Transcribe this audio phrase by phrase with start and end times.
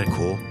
[0.00, 0.49] NRK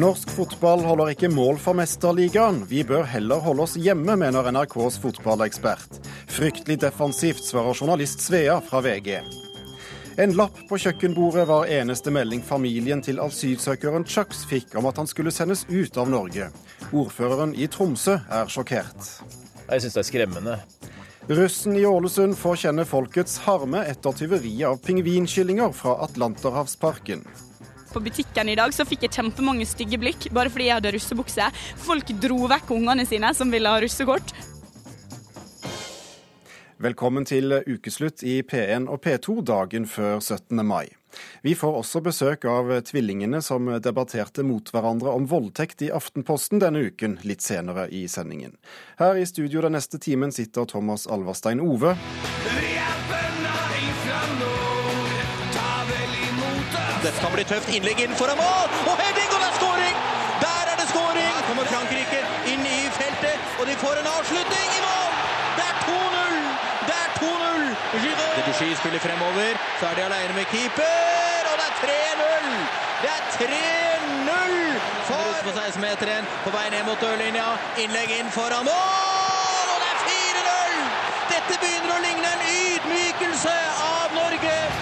[0.00, 2.62] Norsk fotball holder ikke mål for Mesterligaen.
[2.70, 5.98] Vi bør heller holde oss hjemme, mener NRKs fotballekspert.
[6.30, 9.18] Fryktelig defensivt, svarer journalist Svea fra VG.
[10.24, 15.10] En lapp på kjøkkenbordet var eneste melding familien til asylsøkeren Chucks fikk om at han
[15.10, 16.48] skulle sendes ut av Norge.
[16.96, 19.12] Ordføreren i Tromsø er sjokkert.
[19.66, 20.56] Jeg syns det er skremmende.
[21.28, 27.28] Russen i Ålesund får kjenne folkets harme etter tyveriet av pingvinkyllinger fra Atlanterhavsparken.
[27.92, 31.50] På butikken i dag så fikk jeg kjempemange stygge blikk bare fordi jeg hadde russebukse.
[31.82, 34.34] Folk dro vekk ungene sine som ville ha russekort.
[36.80, 40.62] Velkommen til ukeslutt i P1 og P2 dagen før 17.
[40.64, 40.86] mai.
[41.42, 46.86] Vi får også besøk av tvillingene som debatterte mot hverandre om voldtekt i Aftenposten denne
[46.88, 48.56] uken, litt senere i sendingen.
[49.02, 51.96] Her i studio den neste timen sitter Thomas Alverstein Ove.
[57.00, 57.68] Dette kan bli tøft.
[57.72, 58.68] Innlegg inn foran mål!
[58.90, 59.94] Og heading, og det er skåring!
[60.42, 61.28] Der er det skåring!
[61.32, 62.20] Her kommer Frankrike
[62.52, 65.14] inn i feltet, og de får en avslutning i mål!
[65.56, 66.34] Det er 2-0!
[66.88, 67.64] Det er 2-0!
[68.02, 68.34] Giroud!
[68.36, 69.56] Debussy spiller fremover.
[69.80, 72.52] Så er de alene med keeper, og det er 3-0!
[73.00, 74.54] Det er 3-0
[75.08, 77.48] for på 16-meteren, på vei ned mot dørlinja.
[77.80, 80.78] Innlegg inn foran mål, og det er 4-0!
[81.32, 83.56] Dette begynner å ligne en ydmykelse
[83.88, 84.79] av Norge.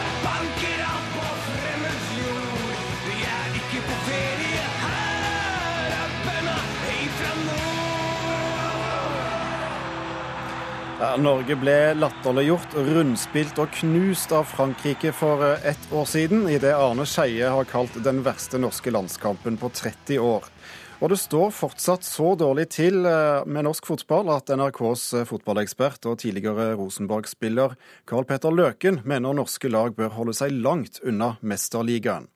[10.99, 16.73] Norge ble latterliggjort, rundspilt og knust av Frankrike for eh, ett år siden, i det
[16.75, 20.49] Arne Skeie har kalt den verste norske landskampen på 30 år.
[20.99, 26.09] Og det står fortsatt så dårlig til eh, med norsk fotball at NRKs eh, fotballekspert
[26.11, 32.27] og tidligere Rosenborg-spiller Carl Petter Løken mener norske lag bør holde seg langt unna Mesterligaen.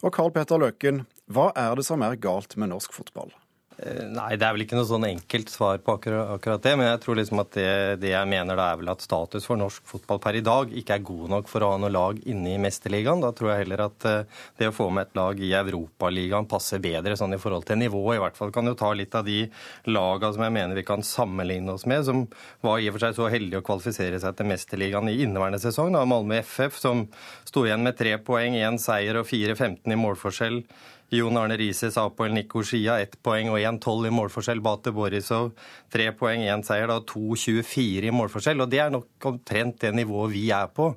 [0.00, 3.36] Og Carl Petter Løken, hva er det som er galt med norsk fotball?
[3.78, 6.72] Eh, Nei, det er vel ikke noe sånn enkelt svar på akkurat, det.
[6.78, 7.68] Men jeg tror liksom at det,
[8.02, 10.96] det jeg mener da er vel at status for norsk fotball per i dag ikke
[10.96, 13.22] er god nok for å ha noe lag inne i Mesterligaen.
[13.22, 16.82] Da tror jeg heller at eh, det å få med et lag i Europaligaen passer
[16.82, 18.02] bedre sånn i forhold til nivå.
[18.16, 19.44] I hvert fall kan jo ta litt av de
[19.86, 22.26] laga som jeg mener vi kan sammenligne oss med, som
[22.66, 25.94] var i og for seg så heldige å kvalifisere seg til Mesterligaen i inneværende sesong.
[25.94, 27.06] Da Malmö FF, som
[27.46, 30.62] sto igjen med tre poeng, én seier og 4-15 i målforskjell.
[31.08, 34.60] Jon Arne Rises, Apoel Nikosia, ett poeng og 1-12 i målforskjell.
[34.60, 35.54] Bate Borisov,
[35.88, 38.60] tre poeng, én seier, da 2-24 i målforskjell.
[38.60, 40.90] Og det er nok omtrent det nivået vi er på.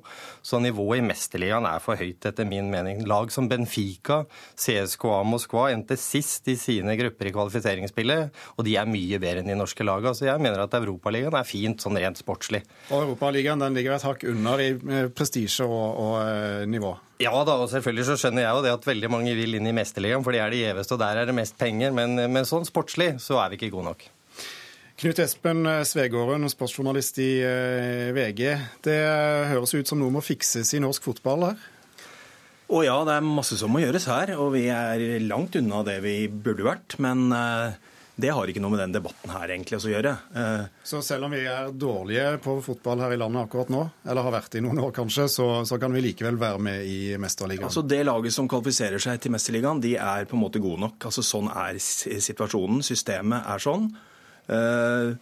[0.44, 3.00] Så nivået i Mesterligaen er for høyt, etter min mening.
[3.08, 4.20] Lag som Benfica,
[4.52, 9.48] CSKA Moskva endte sist i sine grupper i kvalifiseringsspillet, og de er mye bedre enn
[9.48, 10.12] de norske lagene.
[10.18, 12.60] Så jeg mener at Europaligaen er fint sånn rent sportslig.
[12.90, 16.92] Og Europaligaen ligger et hakk under i eh, prestisje og, og eh, nivå.
[17.22, 19.74] Ja da, og selvfølgelig så skjønner jeg jo det at veldig mange vil inn i
[19.76, 21.94] Mesterligaen, for de er de gjeveste, og der er det mest penger.
[21.94, 24.08] Men, men sånn sportslig så er vi ikke gode nok.
[25.02, 28.42] Knut Espen Svegården, sportsjournalist i eh, VG.
[28.86, 28.98] Det
[29.52, 31.62] høres ut som noe må fikses i norsk fotball her?
[32.72, 35.98] Å ja, det er masse som må gjøres her, og vi er langt unna det
[36.04, 36.96] vi burde vært.
[37.02, 37.78] Men eh,
[38.22, 40.12] det har ikke noe med den debatten her egentlig å gjøre.
[40.38, 44.22] Eh, Så selv om vi er dårlige på fotball her i landet akkurat nå, eller
[44.28, 47.68] har vært i noen år kanskje, så, så kan vi likevel være med i Mesterligaen?
[47.68, 50.96] Altså Det laget som kvalifiserer seg til Mesterligaen, de er på en måte gode nok.
[51.10, 52.80] Altså Sånn er situasjonen.
[52.86, 53.90] Systemet er sånn.
[54.48, 55.12] Eh,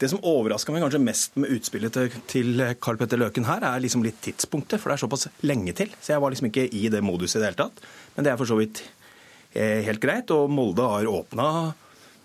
[0.00, 1.92] Det som overraska meg kanskje mest med utspillet
[2.32, 5.90] til, Karl Petter Løken her, er liksom litt tidspunktet, for det er såpass lenge til.
[6.00, 7.82] Så jeg var liksom ikke i det moduset i det hele tatt.
[8.16, 8.80] Men det er for så vidt
[9.52, 10.32] eh, helt greit.
[10.32, 11.50] Og Molde har åpna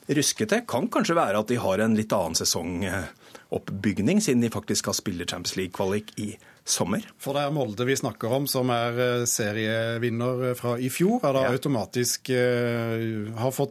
[0.07, 0.61] ruskete.
[0.69, 5.25] Kan kanskje være at de har en litt annen sesongoppbygning, siden de faktisk skal spille
[5.25, 6.35] Champions League-kvalik i
[6.65, 7.03] sommer.
[7.21, 11.19] For det er Molde vi snakker om, som er eh, serievinner fra i fjor.
[11.23, 11.51] Er da Ja.
[11.53, 13.69] automatisk, eh, har fått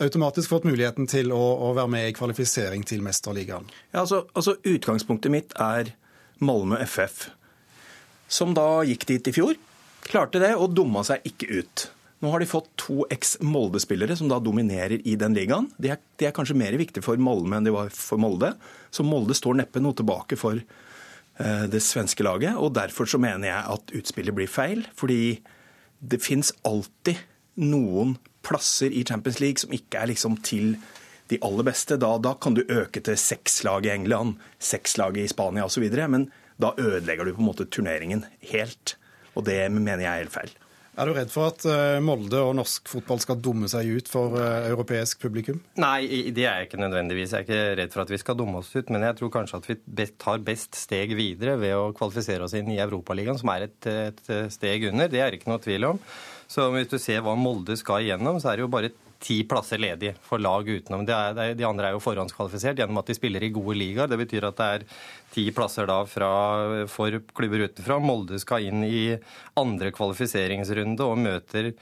[0.00, 1.40] automatisk fått muligheten til å,
[1.70, 3.66] å være med i kvalifisering til Mesterligaen.
[3.92, 5.92] Ja, altså, altså Utgangspunktet mitt er
[6.40, 7.30] Malmö FF,
[8.28, 9.54] som da gikk dit i fjor.
[10.06, 11.90] Klarte det og dumma seg ikke ut.
[12.20, 15.70] Nå har de fått to eks-Molde-spillere som da dominerer i den ligaen.
[15.80, 18.52] De er, de er kanskje mer viktige for Malmö enn de var for Molde.
[18.92, 22.60] Så Molde står neppe noe tilbake for uh, det svenske laget.
[22.60, 24.84] Og derfor så mener jeg at utspillet blir feil.
[25.00, 25.40] Fordi
[26.00, 27.24] det fins alltid
[27.60, 30.74] noen plasser i Champions League som ikke er liksom til
[31.32, 31.96] de aller beste.
[32.00, 35.88] Da, da kan du øke til seks lag i England, seks lag i Spania osv.
[36.04, 36.28] Men
[36.60, 38.98] da ødelegger du på en måte turneringen helt.
[39.32, 40.60] Og det mener jeg er helt feil.
[40.98, 44.34] Er du redd for at eh, Molde og norsk fotball skal dumme seg ut for
[44.40, 45.60] eh, europeisk publikum?
[45.80, 47.34] Nei, det er jeg ikke nødvendigvis.
[47.36, 48.90] Jeg er ikke redd for at vi skal dumme oss ut.
[48.90, 52.72] Men jeg tror kanskje at vi tar best steg videre ved å kvalifisere oss inn
[52.74, 55.12] i Europaligaen, som er et, et steg under.
[55.12, 56.02] Det er ikke noe tvil om.
[56.50, 58.90] Så hvis du ser hva Molde skal igjennom, så er det jo bare
[59.20, 61.04] ti plasser ledig for lag utenom.
[61.06, 64.08] De, er, de andre er jo forhåndskvalifisert gjennom at de spiller i gode ligaer.
[64.10, 64.86] Det betyr at det er
[65.34, 66.30] ti plasser da fra,
[66.90, 68.00] for klubber utenfra.
[68.02, 69.04] Molde skal inn i
[69.60, 71.72] andre kvalifiseringsrunde og møter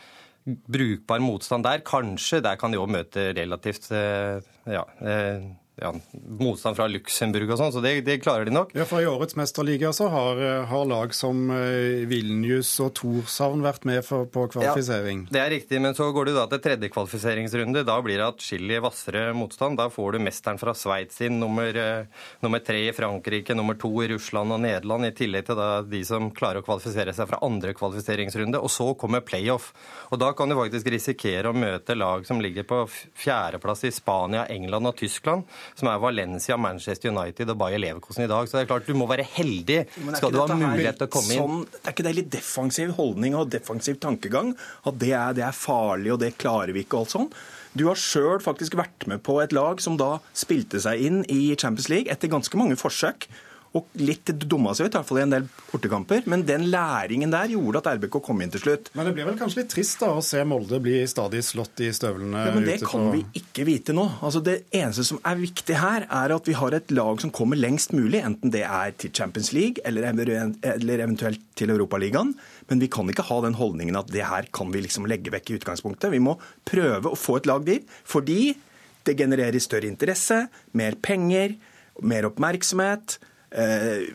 [0.48, 1.84] brukbar motstand der.
[1.86, 5.48] Kanskje der kan de òg møte relativt eh, ja, eh,
[5.80, 5.92] ja,
[6.40, 8.72] motstand fra Luxembourg og sånn, så det, det, klarer de nok.
[8.76, 10.40] Ja, for I årets mesterliga så har,
[10.70, 15.26] har lag som eh, Vilnius og Torshavn vært med for, på kvalifisering.
[15.28, 17.84] Ja, det er riktig, men så går du da til tredje kvalifiseringsrunde.
[17.86, 19.78] Da blir det atskillig hvassere motstand.
[19.78, 23.92] Da får du mesteren fra Sveits inn, nummer, uh, nummer, tre i Frankrike, nummer to
[24.02, 27.40] i Russland og Nederland, i tillegg til da de som klarer å kvalifisere seg fra
[27.46, 28.60] andre kvalifiseringsrunde.
[28.62, 29.70] Og så kommer playoff.
[30.10, 34.46] Og da kan du faktisk risikere å møte lag som ligger på fjerdeplass i Spania,
[34.50, 38.48] England og Tyskland som er Valencia, Manchester United og Bayer Leverkosen i dag.
[38.48, 39.80] Så det er klart du må være heldig
[40.18, 41.78] skal du ha mulighet til å komme sånn, inn.
[41.82, 44.54] Er ikke det litt defensiv holdning og defensiv tankegang?
[44.88, 47.30] At det er, det er farlig og det klarer vi ikke og alt sånn?
[47.78, 51.52] Du har sjøl faktisk vært med på et lag som da spilte seg inn i
[51.54, 53.28] Champions League etter ganske mange forsøk
[53.78, 56.26] og litt dumma seg ut, i hvert fall i en del bortekamper.
[56.30, 58.90] Men den læringen der gjorde at RBK kom inn til slutt.
[58.98, 61.90] Men det blir vel kanskje litt trist da å se Molde bli stadig slått i
[61.94, 62.44] støvlene?
[62.48, 64.06] Ja, men Det kan vi ikke vite nå.
[64.24, 67.58] Altså Det eneste som er viktig her, er at vi har et lag som kommer
[67.58, 72.34] lengst mulig, enten det er til Champions League eller, eventuelt til Europaligaen.
[72.68, 75.52] Men vi kan ikke ha den holdningen at det her kan vi liksom legge vekk
[75.52, 76.12] i utgangspunktet.
[76.12, 76.36] Vi må
[76.68, 78.54] prøve å få et lag dit, fordi
[79.08, 80.46] det genererer større interesse,
[80.76, 81.56] mer penger,
[82.04, 83.18] mer oppmerksomhet.
[83.50, 84.08] Eh,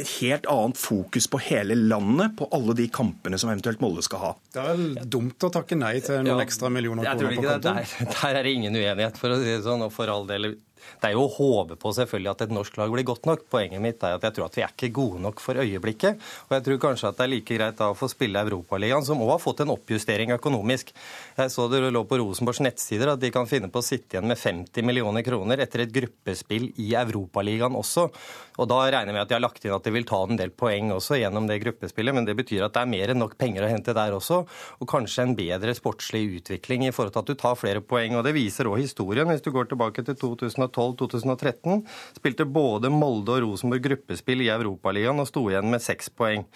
[0.00, 4.22] et helt annet fokus på hele landet, på alle de kampene som eventuelt Molde skal
[4.22, 4.30] ha.
[4.54, 7.80] Det er vel dumt å takke nei til noen ja, ekstra millioner kroner på kontoen?
[7.80, 9.84] Der, der er det ingen uenighet, for å si det sånn.
[9.86, 10.54] Og for all del
[11.00, 13.46] det er jo å håpe på selvfølgelig at et norsk lag blir godt nok.
[13.52, 16.20] Poenget mitt er at jeg tror at vi er ikke gode nok for øyeblikket.
[16.48, 19.22] Og jeg tror kanskje at det er like greit da å få spille Europaligaen, som
[19.22, 20.92] òg har fått en oppjustering økonomisk.
[21.38, 24.28] Jeg så det lå på Rosenborgs nettsider at de kan finne på å sitte igjen
[24.30, 28.08] med 50 millioner kroner etter et gruppespill i Europaligaen også.
[28.60, 30.36] Og da regner jeg med at de har lagt inn at de vil ta en
[30.36, 33.38] del poeng også gjennom det gruppespillet, men det betyr at det er mer enn nok
[33.40, 37.30] penger å hente der også, og kanskje en bedre sportslig utvikling i forhold til at
[37.30, 38.18] du tar flere poeng.
[38.18, 39.28] Og det viser òg historien.
[39.30, 41.82] Hvis du går tilbake til 2012 2012-2013
[42.18, 46.46] spilte både Molde og Rosenborg gruppespill i Europaligaen og sto igjen med seks poeng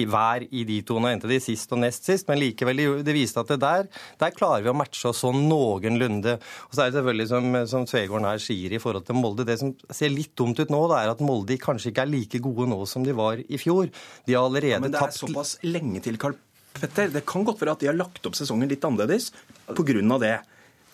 [0.00, 0.98] i hver i de to.
[1.00, 3.90] Nå endte de sist og nest sist, men likevel, det viste at det der,
[4.20, 6.38] der klarer vi å matche oss sånn noenlunde.
[6.68, 9.58] Og så er det selvfølgelig, som, som Svegården her sier i forhold til Molde, det
[9.60, 12.68] som ser litt dumt ut nå, det er at Molde kanskje ikke er like gode
[12.70, 13.92] nå som de var i fjor.
[14.26, 16.38] De har allerede tapt ja, Men det er såpass lenge til, Karl
[16.74, 17.12] Petter.
[17.14, 19.30] Det kan godt være at de har lagt opp sesongen litt annerledes
[19.70, 20.18] pga.
[20.22, 20.36] det.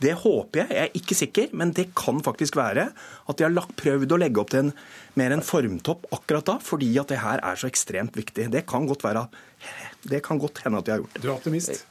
[0.01, 0.73] Det håper jeg.
[0.73, 4.21] Jeg er ikke sikker, men det kan faktisk være at de har lagt, prøvd å
[4.21, 4.75] legge opp til en,
[5.21, 8.49] mer en formtopp akkurat da, fordi at det her er så ekstremt viktig.
[8.53, 9.29] Det kan godt være
[10.09, 11.23] Det kan godt hende at de har gjort det.
[11.23, 11.85] Du er optimist?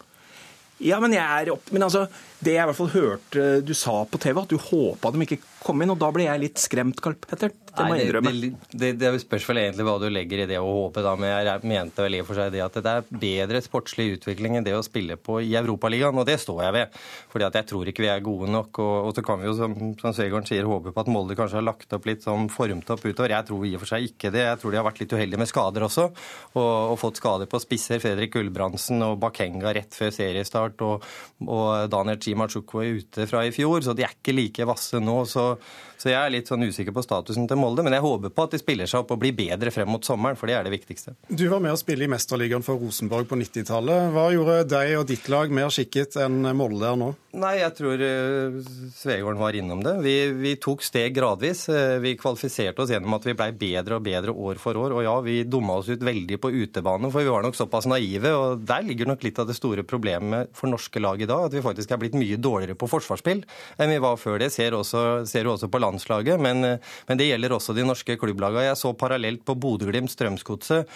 [0.80, 1.70] Ja, men jeg er opp...
[1.76, 2.06] Men altså,
[2.40, 5.42] det jeg i hvert fall hørte du sa på TV, at du håpa de ikke
[5.64, 7.52] kom inn, og da ble jeg litt skremt, Karl Petter.
[7.70, 8.32] Det må jeg innrømme.
[8.34, 11.32] Det, det, det, spørs vel egentlig hva du legger i det å håpe, da, men
[11.32, 14.66] jeg mente vel i og for seg det at det er bedre sportslig utvikling enn
[14.66, 16.98] det å spille på i Europaligaen, og det står jeg ved.
[17.34, 19.56] Fordi at jeg tror ikke vi er gode nok, og, og så kan vi jo,
[19.60, 23.06] som, som Svegården sier, håpe på at Molde kanskje har lagt opp litt sånn formtopp
[23.06, 23.36] utover.
[23.36, 24.46] Jeg tror i og for seg ikke det.
[24.48, 26.08] Jeg tror de har vært litt uheldige med skader også,
[26.56, 28.02] og, og fått skader på spisser.
[28.04, 31.06] Fredrik Gulbrandsen og Bakenga rett før seriestart, og,
[31.46, 35.22] og Daniel Chimachukwu er ute fra i fjor, så de er ikke like vasse nå.
[35.30, 35.58] så og
[36.00, 38.56] så jeg er litt sånn usikker på statusen til Molde, men jeg håper på at
[38.56, 41.16] de spiller seg opp og blir bedre frem mot sommeren, for det er det viktigste.
[41.28, 44.14] Du var med å spille i Mesterligaen for Rosenborg på 90-tallet.
[44.16, 47.12] Hva gjorde deg og ditt lag mer skikket enn Molde er nå?
[47.40, 48.56] Nei, jeg tror uh,
[48.98, 49.92] Svegården var innom det.
[50.02, 51.68] Vi, vi, tok steg gradvis.
[51.70, 54.96] Uh, vi kvalifiserte oss gjennom at vi blei bedre og bedre år for år.
[54.98, 58.34] Og ja, vi dumma oss ut veldig på utebane, for vi var nok såpass naive.
[58.34, 61.58] Og der ligger nok litt av det store problemet for norske lag i dag, at
[61.60, 63.44] vi faktisk er blitt mye dårligere på forsvarsspill
[63.78, 64.50] enn vi var før det.
[64.56, 68.18] Ser, også, ser du også på landslaget, men, uh, men, det gjelder også de norske
[68.22, 68.70] klubblagene.
[68.70, 70.88] Jeg så parallelt på Bodø-Glimt, Strømsgodset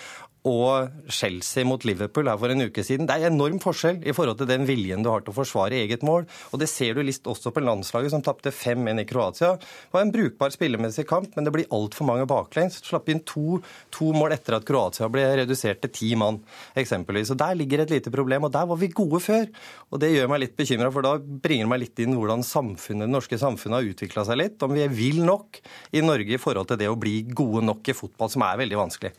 [0.43, 3.07] og Chelsea mot Liverpool her for en uke siden.
[3.07, 6.03] Det er enorm forskjell i forhold til den viljen du har til å forsvare eget
[6.03, 6.25] mål.
[6.51, 9.53] Og det ser du list også på landslaget, som tapte 5-1 i Kroatia.
[9.55, 12.81] Det var en brukbar spillemessig kamp, men det blir altfor mange baklengs.
[12.83, 13.61] Slapp inn to,
[13.93, 16.41] to, mål etter at Kroatia ble redusert til ti mann,
[16.79, 17.31] eksempelvis.
[17.31, 19.47] Og Der ligger et lite problem, og der var vi gode før.
[19.95, 23.15] Og det gjør meg litt bekymra, for da bringer meg litt inn hvordan samfunnet, det
[23.15, 24.59] norske samfunnet har utvikla seg litt.
[24.59, 25.63] Om vi vil nok
[25.95, 28.83] i Norge i forhold til det å bli gode nok i fotball, som er veldig
[28.83, 29.15] vanskelig.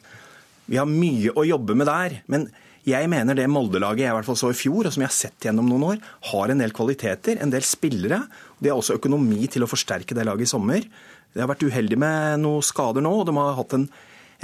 [0.71, 2.23] Vi har mye å jobbe med der.
[2.27, 2.49] men
[2.85, 5.17] jeg mener det Molde-laget jeg i hvert fall så i fjor, og som jeg har
[5.17, 8.19] sett gjennom noen år, har en del kvaliteter, en del spillere.
[8.61, 10.85] De har også økonomi til å forsterke det laget i sommer.
[11.33, 13.87] De har vært uheldige med noen skader nå, og de har hatt en,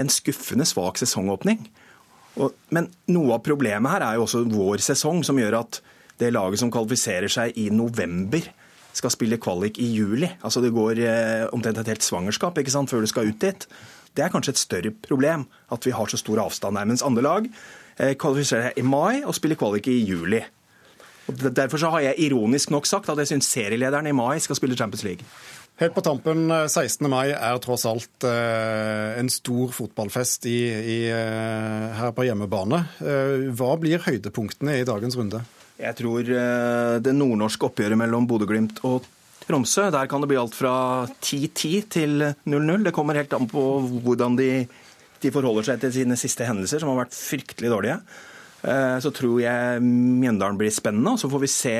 [0.00, 1.66] en skuffende svak sesongåpning.
[2.40, 5.82] Og, men noe av problemet her er jo også vår sesong, som gjør at
[6.20, 8.48] det laget som kvalifiserer seg i november,
[8.96, 10.26] skal spille kvalik i juli.
[10.40, 13.68] Altså Det går eh, omtrent et helt svangerskap ikke sant, før du skal ut dit.
[14.16, 16.88] Det er kanskje et større problem at vi har så stor avstand der.
[16.88, 20.42] Mens andre lag eh, kvalifiserer seg i mai og spiller kvalik i juli.
[21.30, 24.58] Og derfor så har jeg ironisk nok sagt at jeg syns serielederen i mai skal
[24.58, 25.26] spille Champions League.
[25.80, 27.06] Helt på tampen, 16.
[27.06, 30.58] Eh, mai er tross alt eh, en stor fotballfest i,
[30.96, 30.98] i,
[31.96, 32.82] her på hjemmebane.
[33.56, 35.44] Hva blir høydepunktene i dagens runde?
[35.80, 36.26] Jeg tror
[37.00, 39.06] det nordnorske oppgjøret mellom Bodø-Glimt og
[39.50, 39.88] Tromsø.
[39.92, 42.86] Der kan det bli alt fra 10-10 til 0-0.
[42.86, 43.64] Det kommer helt an på
[44.04, 44.50] hvordan de,
[45.20, 47.98] de, forholder seg til sine siste hendelser, som har vært fryktelig dårlige.
[48.62, 51.76] Eh, så tror jeg Mjøndalen blir spennende, og så får vi se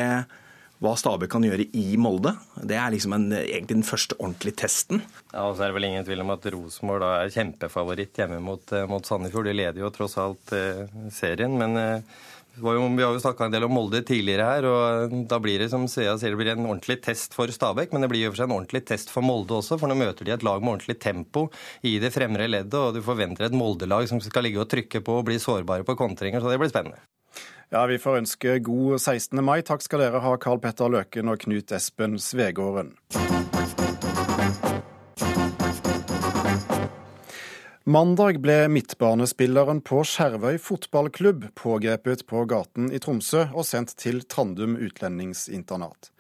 [0.81, 2.33] hva Stabæk kan gjøre i Molde.
[2.57, 5.03] Det er liksom en, egentlig den første ordentlige testen.
[5.29, 8.65] Ja, og så er det vel ingen tvil om at Rosenborg er kjempefavoritt hjemme mot,
[8.73, 9.51] eh, mot Sandefjord.
[9.51, 10.85] De leder jo tross alt eh,
[11.15, 11.57] serien.
[11.61, 11.81] men...
[11.81, 12.27] Eh,
[12.57, 15.87] vi har jo snakka en del om Molde tidligere her, og da blir det som
[15.89, 17.93] Svea sier, det blir en ordentlig test for Stabæk.
[17.93, 20.27] Men det blir jo for seg en ordentlig test for Molde også, for nå møter
[20.27, 21.47] de et lag med ordentlig tempo
[21.87, 22.75] i det fremre leddet.
[22.75, 25.97] Og du forventer et Molde-lag som skal ligge og trykke på og bli sårbare på
[26.01, 27.01] kontringer, så det blir spennende.
[27.71, 29.45] Ja, Vi får ønske god 16.
[29.45, 29.61] mai.
[29.63, 32.97] Takk skal dere ha, Karl Petter Løken og Knut Espen Svegården.
[37.91, 44.77] Mandag ble midtbanespilleren på Skjervøy fotballklubb pågrepet på gaten i Tromsø og sendt til Trandum
[44.79, 46.11] utlendingsinternat.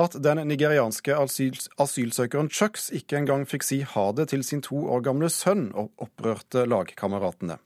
[0.00, 4.78] At den nigerianske asyls asylsøkeren Chucks ikke engang fikk si ha det til sin to
[4.94, 7.58] år gamle sønn, opprørte lagkameratene.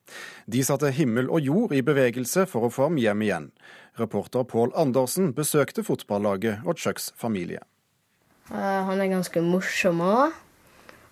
[0.50, 3.46] De satte himmel og jord i bevegelse for å få ham hjem igjen.
[4.00, 7.62] Reporter Pål Andersen besøkte fotballaget og Chucks familie.
[8.50, 10.34] Uh, han er ganske morsom òg,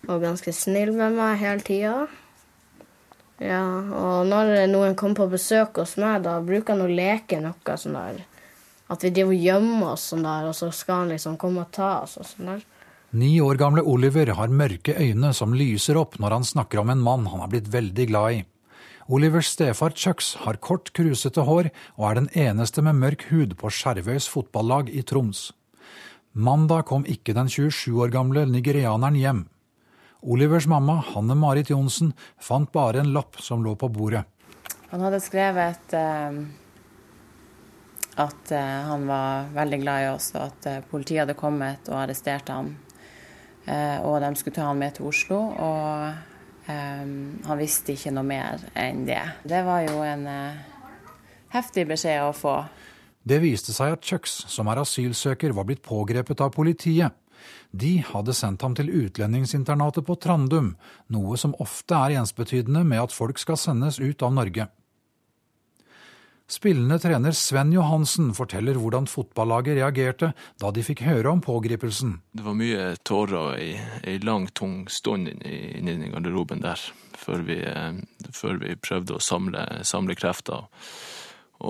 [0.08, 1.94] og ganske snill med meg hele tida.
[3.40, 3.64] Ja,
[3.96, 7.96] og når noen kommer på besøk hos meg, da bruker han å leke noe sånn
[7.96, 8.18] der
[8.92, 11.72] At vi driver og gjemmer oss sånn der, og så skal han liksom komme og
[11.72, 12.64] ta oss og sånn der.
[13.10, 17.00] Ni år gamle Oliver har mørke øyne som lyser opp når han snakker om en
[17.02, 18.42] mann han har blitt veldig glad i.
[19.10, 23.72] Olivers stefar Chucks har kort, krusete hår og er den eneste med mørk hud på
[23.74, 25.48] Skjervøys fotballag i Troms.
[26.30, 29.40] Mandag kom ikke den 27 år gamle nigerianeren hjem.
[30.22, 34.24] Olivers mamma, Hanne Marit Johnsen, fant bare en lapp som lå på bordet.
[34.90, 36.40] Han hadde skrevet eh,
[38.20, 42.02] at eh, han var veldig glad i oss, og at eh, politiet hadde kommet og
[42.02, 42.74] arrestert ham.
[43.64, 47.06] Eh, og de skulle ta han med til Oslo, og eh,
[47.46, 49.22] han visste ikke noe mer enn det.
[49.46, 50.60] Det var jo en eh,
[51.54, 52.58] heftig beskjed å få.
[53.22, 57.16] Det viste seg at Chucks, som er asylsøker, var blitt pågrepet av politiet.
[57.70, 60.74] De hadde sendt ham til utlendingsinternatet på Trandum,
[61.14, 64.68] noe som ofte er ensbetydende med at folk skal sendes ut av Norge.
[66.50, 72.16] Spillende trener Sven Johansen forteller hvordan fotballaget reagerte da de fikk høre om pågripelsen.
[72.34, 76.82] Det var mye tårer og ei, lang, tung stund inni inn i garderoben der,
[77.14, 78.02] før vi, eh,
[78.34, 80.66] før vi prøvde å samle, samle krefter.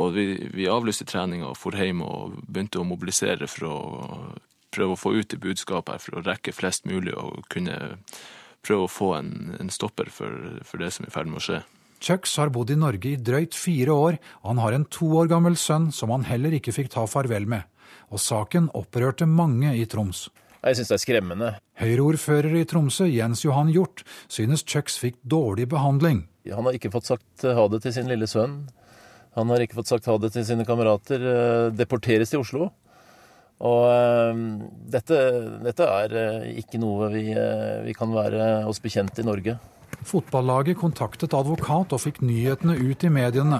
[0.01, 3.79] Og vi, vi avlyste treninga og for hjem og begynte å mobilisere for å
[4.75, 7.77] prøve å få ut det budskapet her for å rekke flest mulig og kunne
[8.67, 11.45] prøve å få en, en stopper for, for, det som er i ferd med å
[11.45, 11.61] skje.
[12.01, 15.29] Chucks har bodd i Norge i drøyt fire år, og han har en to år
[15.33, 17.69] gammel sønn som han heller ikke fikk ta farvel med.
[18.11, 20.29] Og saken opprørte mange i Troms.
[20.61, 21.51] Jeg syns det er skremmende.
[21.81, 26.27] Høyreordfører i Tromsø, Jens Johan Hjort, synes Chucks fikk dårlig behandling.
[26.53, 28.63] Han har ikke fått sagt ha det til sin lille sønn.
[29.39, 31.23] Han har ikke fått sagt ha det til sine kamerater.
[31.23, 32.71] Eh, deporteres til Oslo.
[33.61, 34.39] Og uh,
[34.89, 35.19] dette,
[35.67, 39.59] dette, er uh, ikke noe vi, uh, vi, kan være oss bekjent i Norge.
[40.07, 43.59] Fotballaget kontaktet advokat og fikk nyhetene ut i mediene.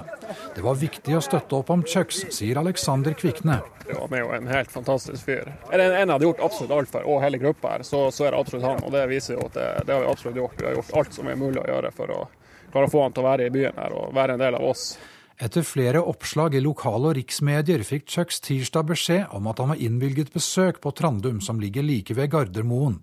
[0.55, 3.59] Det var viktig å støtte opp om Chucks, sier Alexander Kvikne.
[3.85, 5.51] Det han er jo en helt fantastisk fyr.
[5.69, 8.33] Er det en hadde gjort absolutt alt for, og hele gruppa her, så, så, er
[8.33, 8.81] det absolutt han.
[8.87, 10.57] Og det viser jo at det, det har vi absolutt gjort.
[10.57, 12.21] Vi har gjort alt som er mulig å gjøre for å
[12.71, 14.69] klare å få han til å være i byen her og være en del av
[14.71, 14.85] oss.
[15.41, 19.79] Etter flere oppslag i lokale og riksmedier fikk Chucks tirsdag beskjed om at han var
[19.81, 22.99] innvilget besøk på Trandum, som ligger like ved Gardermoen.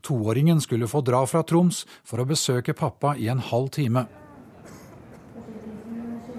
[0.00, 4.06] Toåringen skulle få dra fra Troms for å besøke pappa i en halv time.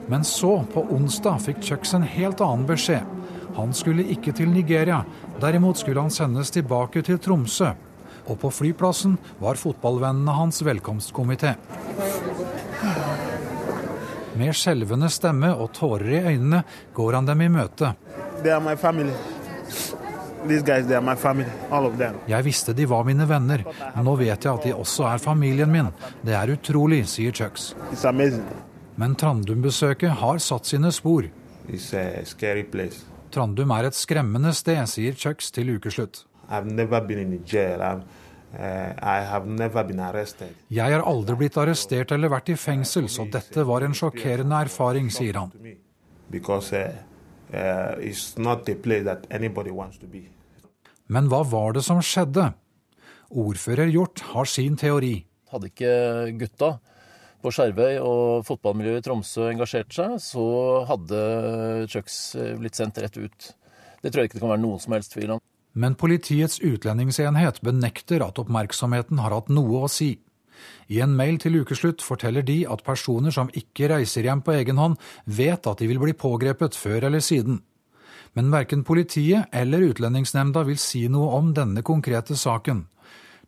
[0.10, 3.06] Men så, på onsdag, fikk Chucks en helt annen beskjed.
[3.60, 5.04] Han skulle ikke til Nigeria,
[5.38, 7.76] derimot skulle han sendes tilbake til Tromsø.
[8.26, 11.54] Og på flyplassen var fotballvennene hans velkomstkomité.
[14.40, 16.62] Med skjelvende stemme og tårer i øynene
[16.96, 17.90] går han dem i møte.
[22.30, 23.66] Jeg visste de var mine venner,
[23.96, 25.92] men nå vet jeg at de også er familien min.
[26.24, 27.74] Det er utrolig, sier Chucks.
[29.00, 31.28] Men Trandum-besøket har satt sine spor.
[33.36, 36.24] Trandum er et skremmende sted, sier Chucks til ukeslutt.
[40.74, 45.12] Jeg har aldri blitt arrestert eller vært i fengsel, så dette var en sjokkerende erfaring,
[45.14, 45.54] sier han.
[51.10, 52.52] Men hva var det som skjedde?
[53.30, 55.16] Ordfører Hjort har sin teori.
[55.50, 55.94] Hadde ikke
[56.42, 56.76] gutta
[57.40, 60.44] på Skjervøy og fotballmiljøet i Tromsø engasjert seg, så
[60.90, 61.20] hadde
[61.90, 62.18] Chucks
[62.60, 63.52] blitt sendt rett ut.
[64.04, 65.44] Det tror jeg ikke det kan være noen som helst tvil om.
[65.74, 70.16] Men Politiets utlendingsenhet benekter at oppmerksomheten har hatt noe å si.
[70.90, 74.82] I en mail til ukeslutt forteller de at personer som ikke reiser hjem på egen
[74.82, 77.62] hånd, vet at de vil bli pågrepet før eller siden.
[78.38, 82.88] Men verken politiet eller Utlendingsnemnda vil si noe om denne konkrete saken.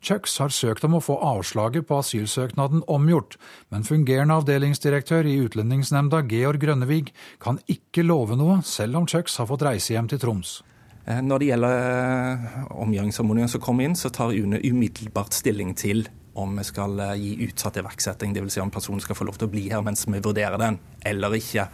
[0.02, 3.36] Chucks har søkt om å få avslaget på asylsøknaden omgjort,
[3.70, 9.46] men fungerende avdelingsdirektør i Utlendingsnemnda, Georg Grønnevig, kan ikke love noe, selv om Chucks har
[9.46, 10.58] fått reise hjem til Troms.
[11.02, 12.42] Når det gjelder
[12.78, 16.04] omgjøringsanmodningen som kom inn, så tar UNE umiddelbart stilling til
[16.38, 18.54] om vi skal gi utsatt iverksetting, dvs.
[18.54, 21.34] Si om personen skal få lov til å bli her mens vi vurderer den, eller
[21.36, 21.66] ikke.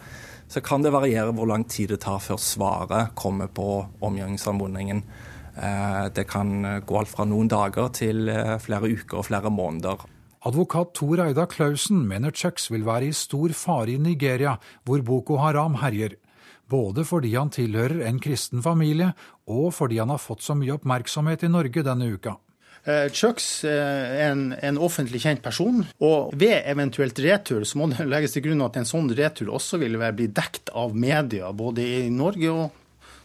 [0.49, 5.03] Så kan det variere hvor lang tid det tar før svaret kommer på omgjøringsanmodningen.
[6.15, 8.31] Det kan gå alt fra noen dager til
[8.63, 10.07] flere uker og flere måneder.
[10.47, 14.55] Advokat Tor Eida Klausen mener Chucks vil være i stor fare i Nigeria,
[14.87, 16.15] hvor Boko Haram herjer.
[16.69, 19.13] Både fordi han tilhører en kristen familie,
[19.49, 22.35] og fordi han har fått så mye oppmerksomhet i Norge denne uka.
[23.11, 28.37] Chucks er en, en, offentlig kjent person, og ved eventuelt retur så må det legges
[28.37, 32.53] til grunn at en sånn retur også vil bli dekt av media, både i Norge
[32.53, 32.77] og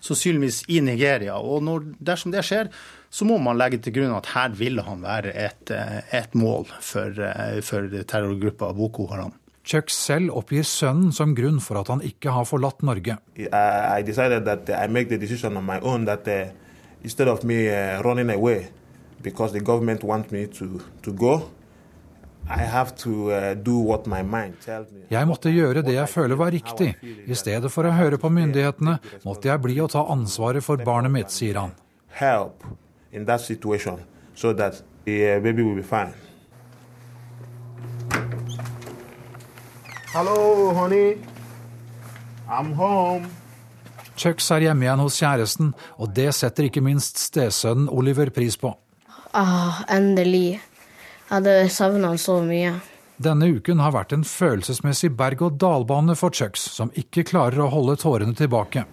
[0.05, 1.39] sannsynligvis i Nigeria.
[1.39, 2.73] Og når, dersom det skjer,
[3.15, 7.23] så må man legge til grunn at her ville han være et, et mål for,
[7.65, 9.33] for terrorgruppa Boko Haram.
[9.65, 13.17] Chuck selv oppgir sønnen som grunn for at han ikke har forlatt Norge.
[13.37, 16.53] I decided that I make the decision on my own that uh,
[17.03, 18.69] instead of me uh, running away
[19.23, 21.41] because the government wants me to, to go,
[25.11, 26.91] jeg måtte gjøre det jeg føler var riktig.
[27.25, 31.13] I stedet for å høre på myndighetene, måtte jeg bli og ta ansvaret for barnet
[31.15, 31.73] mitt, sier han.
[40.15, 41.17] Hello, honey.
[42.47, 43.27] I'm home.
[44.15, 48.71] Chucks er hjemme igjen hos kjæresten, og det setter ikke minst stesønnen Oliver pris på.
[49.35, 50.61] Ah, endelig.
[50.61, 52.77] Jeg hadde savna han så mye.
[53.27, 58.39] Denne uken har vært en følelsesmessig berg-og-dal-bane for Chucks, som ikke klarer å holde tårene
[58.39, 58.85] tilbake.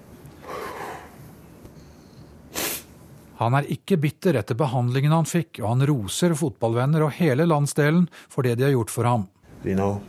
[3.44, 8.10] Han er ikke bitter etter behandlingen han fikk, og han roser fotballvenner og hele landsdelen
[8.26, 9.28] for det de har gjort for ham.
[9.64, 10.02] You know,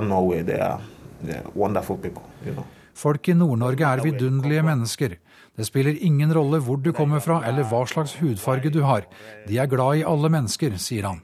[0.00, 0.80] Norway, they are,
[1.22, 2.64] they are people, you know.
[2.94, 5.16] Folk i Nord-Norge er vidunderlige mennesker.
[5.56, 9.04] Det spiller ingen rolle hvor du kommer fra eller hva slags hudfarge du har.
[9.48, 11.20] De er glad i alle mennesker, sier han.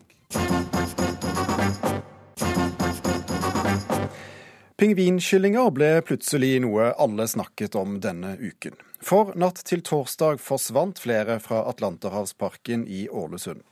[4.79, 8.77] Pingvinkyllinger ble plutselig noe alle snakket om denne uken.
[9.03, 13.65] For natt til torsdag forsvant flere fra Atlanterhavsparken i Ålesund.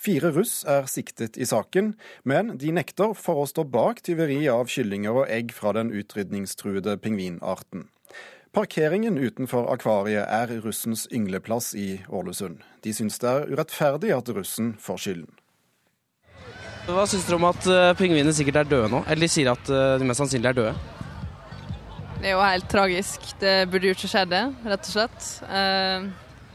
[0.00, 4.70] Fire russ er siktet i saken, men de nekter for å stå bak tyveri av
[4.72, 7.88] kyllinger og egg fra den utrydningstruede pingvinarten.
[8.50, 12.64] Parkeringen utenfor akvariet er russens yngleplass i Ålesund.
[12.82, 15.36] De syns det er urettferdig at russen får skylden.
[16.90, 19.04] Hva syns dere om at uh, pingvinene sikkert er døde nå?
[19.06, 20.72] Eller de sier at uh, de mest sannsynlig er døde?
[22.16, 23.30] Det er jo helt tragisk.
[23.38, 25.28] Det burde jo ikke skjedd, det, rett og slett.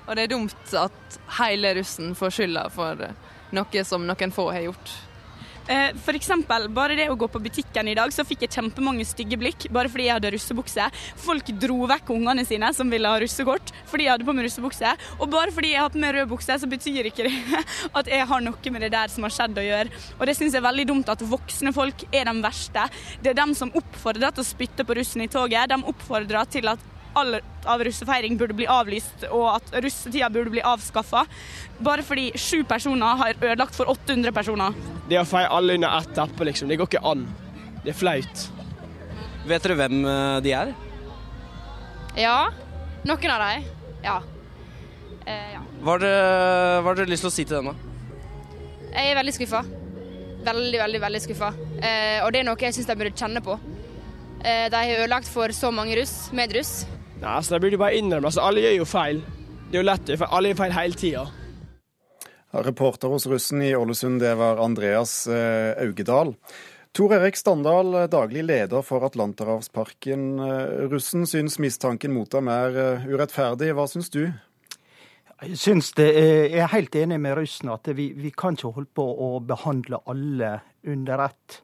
[0.06, 3.08] Og det er dumt at hele russen får skylda for
[3.56, 4.96] noe som noen få har gjort.
[5.68, 9.06] Eh, For eksempel, bare det å gå på butikken i dag, så fikk jeg kjempemange
[9.08, 10.86] stygge blikk bare fordi jeg hadde russebukse.
[11.24, 14.94] Folk dro vekk ungene sine som ville ha russekort fordi jeg hadde på meg russebukse.
[15.18, 17.64] Og bare fordi jeg har på meg rød bukse, så betyr ikke det
[17.98, 20.04] at jeg har noe med det der som har skjedd å gjøre.
[20.20, 22.86] Og det syns jeg er veldig dumt at voksne folk er de verste.
[23.24, 25.74] Det er dem som oppfordrer til å spytte på russen i toget.
[25.74, 30.64] De oppfordrer til at all av russefeiring burde bli avlyst, og at russetida burde bli
[30.66, 31.26] avskaffa.
[31.86, 34.76] Bare fordi sju personer har ødelagt for 800 personer.
[35.10, 37.26] Det å feie alle under ett teppe, liksom, det går ikke an.
[37.84, 38.46] Det er flaut.
[39.46, 40.72] Vet dere hvem eh, de er?
[42.18, 42.38] Ja,
[43.06, 43.68] noen av dem.
[44.06, 44.20] Ja.
[45.26, 45.62] Eh, ja.
[45.84, 47.94] Hva har dere, lyst til å si til dem, da?
[48.96, 49.62] Jeg er veldig skuffa.
[50.46, 51.52] Veldig, veldig veldig skuffa.
[51.78, 53.58] Eh, og det er noe jeg syns de burde kjenne på.
[54.46, 56.74] Eh, de har ødelagt for så mange russ, medruss.
[57.22, 59.24] Nei, altså, Da burde bare innrømme altså, Alle gjør jo feil.
[59.66, 61.26] Det er jo lett, for alle gjør feil hele tida.
[62.66, 66.36] Reporter hos russen i Ålesund, det var Andreas eh, Augedal.
[66.96, 70.28] Tor Erik Standal, daglig leder for Atlanterhavsparken.
[70.40, 73.74] Eh, Russen syns mistanken mot ham er eh, urettferdig.
[73.76, 74.22] Hva syns du?
[75.44, 78.94] Jeg syns det jeg er helt enig med russen at vi, vi kan ikke holde
[78.96, 80.54] på å behandle alle
[80.88, 81.58] under ett.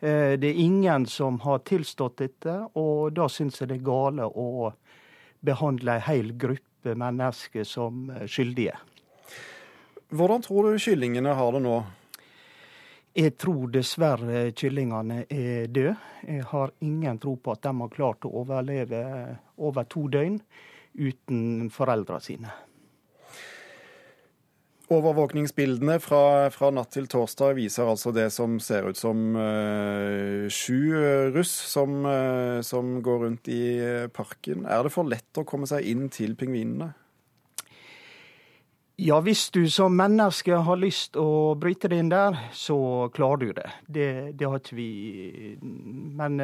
[0.00, 4.26] Eh, Det er ingen som har tilstått dette, og da syns jeg det er gale
[4.26, 4.72] å
[5.44, 8.76] behandle ei hel gruppe mennesker som eh, skyldige.
[10.14, 11.76] Hvordan tror du kyllingene har det nå?
[13.14, 15.94] Jeg tror dessverre kyllingene er døde.
[16.26, 19.02] Jeg har ingen tro på at de har klart å overleve
[19.56, 20.40] over to døgn
[20.94, 22.54] uten foreldrene sine.
[24.92, 30.92] Overvåkningsbildene fra, fra natt til torsdag viser altså det som ser ut som uh, sju
[30.98, 33.62] eh, russ som, uh, som går rundt i
[34.12, 34.66] parken.
[34.68, 36.90] Er det for lett å komme seg inn til pingvinene?
[39.00, 43.56] Ja, hvis du som menneske har lyst å bryte deg inn der, så klarer du
[43.56, 43.70] det.
[43.88, 45.56] Det, det har ikke vi
[46.14, 46.36] Men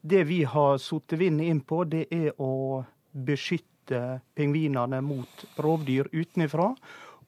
[0.00, 6.72] det vi har satt vinden inn på, det er å beskytte pingvinene mot rovdyr utenfra.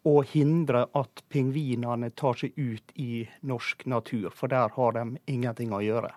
[0.08, 5.70] Og hindre at pingvinene tar seg ut i norsk natur, for der har de ingenting
[5.70, 6.10] å gjøre.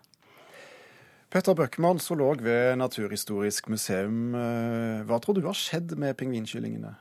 [1.30, 4.34] Petter Bøckmann, zoolog ved Naturhistorisk museum.
[4.38, 6.96] Eh, Hva tror du har skjedd med pingvinkyllingene?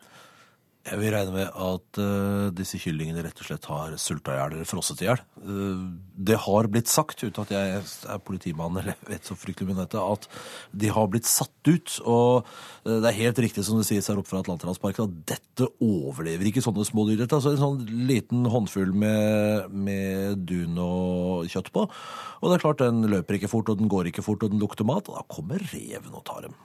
[0.84, 4.56] Jeg vil regne med at uh, disse kyllingene rett og slett har sulta i hjel
[4.58, 5.22] eller frosset i hjel.
[5.40, 5.86] Uh,
[6.28, 9.80] det har blitt sagt, uten at jeg er politimann eller vet så fryktelig mye om
[9.80, 10.28] dette, at
[10.76, 11.94] de har blitt satt ut.
[12.04, 15.70] Og uh, det er helt riktig som det sies her oppe fra Atlanterhavsparken, at dette
[15.80, 17.24] overlever ikke sånne små dyr.
[17.24, 21.88] Altså en sånn liten håndfull med, med dun og kjøtt på.
[21.88, 24.60] Og det er klart, den løper ikke fort, og den går ikke fort, og den
[24.60, 25.08] lukter mat.
[25.08, 26.60] Og da kommer reven og tar dem.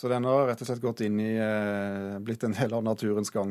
[0.00, 3.28] Så den har rett og slett gått inn i eh, blitt en del av naturens
[3.34, 3.50] gang.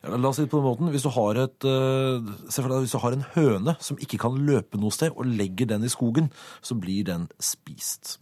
[0.00, 0.88] Ja, la oss si det på den måten.
[0.94, 4.96] Hvis du, har et, eh, hvis du har en høne som ikke kan løpe noe
[4.96, 6.30] sted, og legger den i skogen,
[6.64, 8.14] så blir den spist.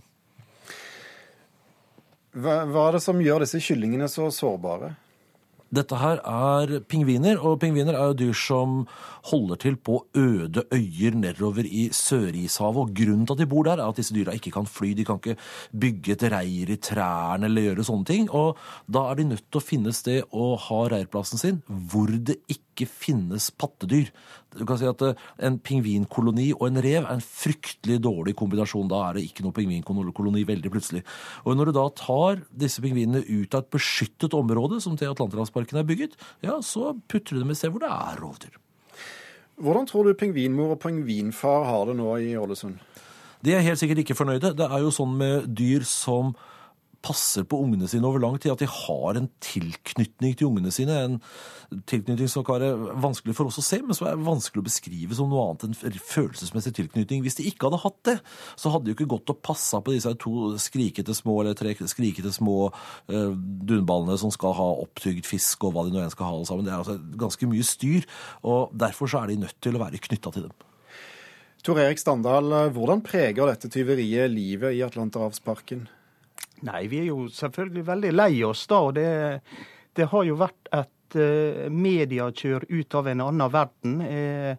[2.34, 4.96] Hva, hva er det som gjør disse kyllingene så sårbare?
[5.68, 8.78] Dette her er pingviner, og pingviner er jo dyr som
[9.28, 12.80] holder til på øde øyer nedover i Sørishavet.
[12.88, 14.94] Og grunnen til at de bor der, er at disse dyra ikke kan fly.
[14.96, 15.36] De kan ikke
[15.76, 18.30] bygge et reir i trærne eller gjøre sånne ting.
[18.32, 18.56] Og
[18.88, 22.88] da er de nødt til å finne sted å ha reirplassen sin hvor det ikke
[22.88, 24.08] finnes pattedyr.
[24.56, 28.88] Du kan si at eh, En pingvinkoloni og en rev er en fryktelig dårlig kombinasjon.
[28.90, 31.04] Da er det ikke noe pingvinkoloni veldig plutselig.
[31.44, 35.80] Og Når du da tar disse pingvinene ut av et beskyttet område, som til Atlanterhavsparken
[35.80, 38.56] er bygget, ja, så putter du dem et sted hvor det er rovdyr.
[39.58, 42.78] Hvordan tror du pingvinmor og pingvinfar har det nå i Ålesund?
[43.42, 44.54] De er helt sikkert ikke fornøyde.
[44.58, 46.32] Det er jo sånn med dyr som
[47.04, 50.96] passer på ungene sine over lang tid, at de har en tilknytning til ungene sine.
[50.98, 54.66] En tilknytning som kan være vanskelig for oss å se, men som er vanskelig å
[54.66, 57.22] beskrive som noe annet enn følelsesmessig tilknytning.
[57.24, 58.16] Hvis de ikke hadde hatt det,
[58.58, 61.76] så hadde de jo ikke gått og passa på disse to skrikete små eller tre
[61.78, 66.30] skrikete små uh, dunballene som skal ha opptygd fisk og hva de nå enn skal
[66.30, 66.66] ha alle sammen.
[66.66, 68.08] Det er altså ganske mye styr,
[68.42, 70.56] og derfor så er de nødt til å være knytta til dem.
[71.66, 75.88] Tor Erik Standal, hvordan preger dette tyveriet livet i Atlanterhavsparken?
[76.66, 78.82] Nei, vi er jo selvfølgelig veldig lei oss da.
[78.88, 79.08] og Det,
[79.94, 84.00] det har jo vært et uh, mediekjør ut av en annen verden.
[84.02, 84.56] Jeg,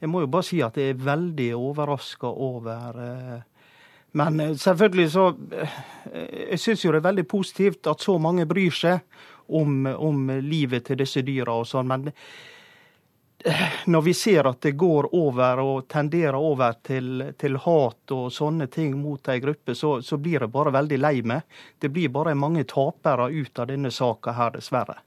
[0.00, 3.40] jeg, må jo bare si at jeg er veldig overraska over uh,
[4.12, 5.30] Men selvfølgelig så
[6.12, 9.00] Jeg syns jo det er veldig positivt at så mange bryr seg
[9.48, 11.88] om, om livet til disse dyra og sånn.
[11.88, 12.12] men
[13.86, 18.68] når vi ser at det går over og tenderer over til, til hat og sånne
[18.70, 21.42] ting mot ei gruppe, så, så, blir det bare veldig lei meg.
[21.78, 25.00] Det blir bare mange tapere ut av denne saka her, dessverre.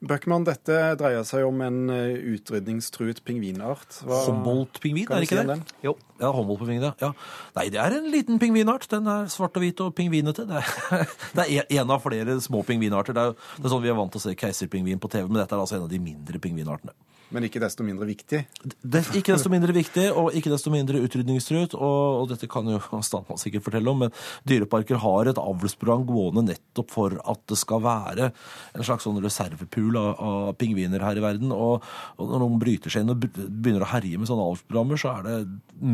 [0.00, 3.98] Bøckmann, dette dreier seg om en eh, utrydningstruet pingvinart.
[4.08, 5.74] Humboldt-pingvin, er det ikke si det?
[5.84, 5.92] Jo.
[6.22, 6.92] Ja, Humboldt-pingvin, ja.
[7.02, 7.10] ja.
[7.58, 8.88] Nei, det er en liten pingvinart.
[8.88, 10.46] Den er svart og hvit og pingvinete.
[10.48, 11.04] Det er,
[11.36, 13.16] det er en av flere små pingvinarter.
[13.16, 15.42] Det er, det er sånn vi er vant til å se keiserpingvin på TV, men
[15.42, 16.96] dette er altså en av de mindre pingvinartene.
[17.30, 18.40] Men ikke desto mindre viktig.
[18.82, 21.76] Det ikke desto mindre viktig, og ikke desto mindre utrydningstruet.
[21.78, 24.14] Og, og dette kan jo Standmann sikkert fortelle om, men
[24.48, 29.98] Dyreparker har et avlsprogram gående nettopp for at det skal være en slags sånn reservepool
[30.00, 31.54] av, av pingviner her i verden.
[31.54, 31.86] Og,
[32.18, 35.28] og når noen bryter seg inn og begynner å herje med sånne avlsprogrammer, så er
[35.28, 35.38] det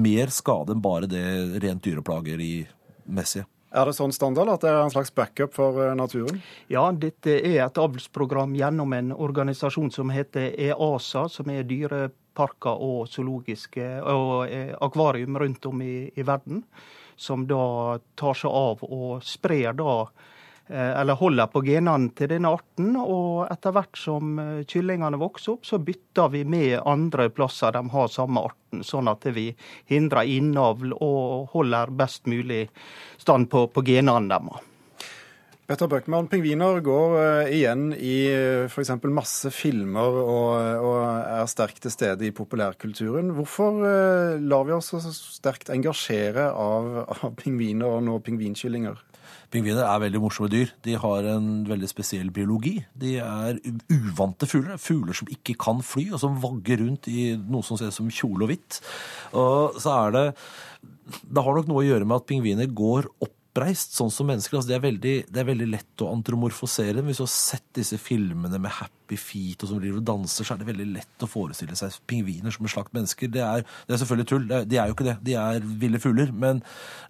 [0.07, 1.27] mer skade enn bare det
[1.65, 3.49] rent dyreplageri-messige.
[3.75, 6.39] Er det sånn standard at det er en slags backup for eh, naturen?
[6.71, 13.11] Ja, dette er et avlsprogram gjennom en organisasjon som heter EASA, som er dyreparker og
[13.11, 16.63] zoologiske og eh, akvarium rundt om i, i verden.
[17.19, 20.05] Som da tar seg av og sprer da
[20.75, 22.95] eller holder på genene til denne arten.
[22.99, 27.85] Og etter hvert som eh, kyllingene vokser opp, så bytter vi med andre plasser de
[27.93, 29.51] har samme arten, sånn at vi
[29.91, 32.67] hindrer innavl og holder best mulig
[33.21, 34.73] stand på, på genene deres.
[35.67, 38.19] Petter Bøckmann, pingviner går eh, igjen i
[38.71, 38.93] f.eks.
[39.11, 43.33] masse filmer og, og er sterkt til stede i populærkulturen.
[43.35, 49.03] Hvorfor eh, lar vi oss så sterkt engasjere av, av pingviner og nå pingvinkyllinger?
[49.53, 50.73] Pingviner er veldig morsomme dyr.
[50.83, 52.75] De har en veldig spesiell biologi.
[52.99, 53.61] De er
[53.93, 54.81] uvante fugler.
[54.83, 58.11] Fugler som ikke kan fly, og som vagger rundt i noe som ser ut som
[58.11, 58.81] kjole og hvitt.
[59.39, 60.27] Og så er det
[61.07, 63.07] Det har nok noe å gjøre med at pingviner går
[63.57, 64.59] oppreist, sånn som mennesker.
[64.59, 67.09] Altså, det, er veldig, det er veldig lett å antromorfosere dem.
[67.09, 70.55] Hvis du har sett disse filmene med Happy Feet og som driver og danser, så
[70.55, 73.31] er det veldig lett å forestille seg pingviner som en slags mennesker.
[73.33, 74.47] Det er, det er selvfølgelig tull.
[74.69, 75.17] De er jo ikke det.
[75.27, 76.33] De er ville fugler.
[76.37, 76.63] Men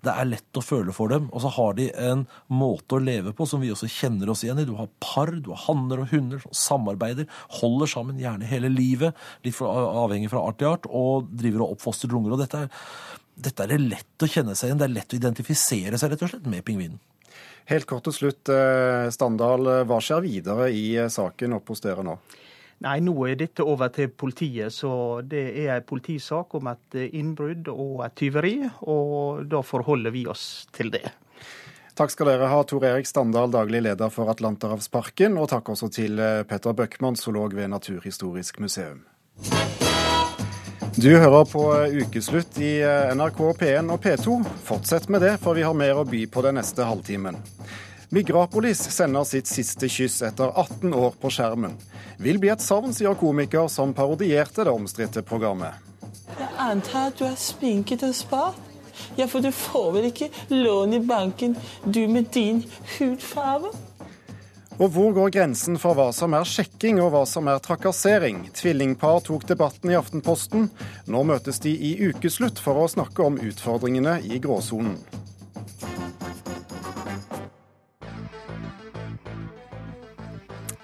[0.07, 1.29] det er lett å føle for dem.
[1.33, 4.63] Og så har de en måte å leve på som vi også kjenner oss igjen
[4.63, 4.69] i.
[4.69, 7.31] Du har par, du har hanner og hunder som samarbeider,
[7.61, 9.71] holder sammen gjerne hele livet, litt for,
[10.07, 12.37] avhengig fra art til art, og driver og oppfostrer unger.
[12.37, 12.85] Og dette er,
[13.37, 14.81] dette er det lett å kjenne seg igjen.
[14.81, 16.99] Det er lett å identifisere seg rett og slett med pingvinen.
[17.67, 19.67] Helt kort til slutt, eh, Standal.
[19.67, 22.17] eh, Hva skjer videre i eh, saken oppe hos dere nå?
[22.85, 27.71] Nei, nå er dette over til politiet, så det er en politisak om et innbrudd
[27.73, 31.07] og et tyveri, og da forholder vi oss til det.
[31.97, 36.21] Takk skal dere ha, Tor Erik Standal, daglig leder for Atlanterhavsparken, og takk også til
[36.45, 39.07] Petter Bøckmann, zoolog ved Naturhistorisk museum.
[40.95, 44.37] Du hører på eh, Ukeslutt i eh, NRK P1 og P2.
[44.65, 47.37] Fortsett med det, for vi har mer å by på den neste halvtimen.
[48.15, 51.75] Migrapolis sender sitt siste kyss etter 18 år på skjermen.
[52.23, 55.75] Vil bli et savn, sier komiker som parodierte det omstridte programmet.
[56.39, 58.63] Jeg antar at du har spinket og spart?
[59.19, 62.63] Ja, for du får vel ikke lån i banken, du med din
[62.97, 63.75] hudfarge?
[64.77, 68.43] Og hvor går grensen for hva som er sjekking og hva som er trakassering?
[68.53, 70.69] Tvillingpar tok debatten i Aftenposten.
[71.09, 74.99] Nå møtes de i ukeslutt for å snakke om utfordringene i gråsonen.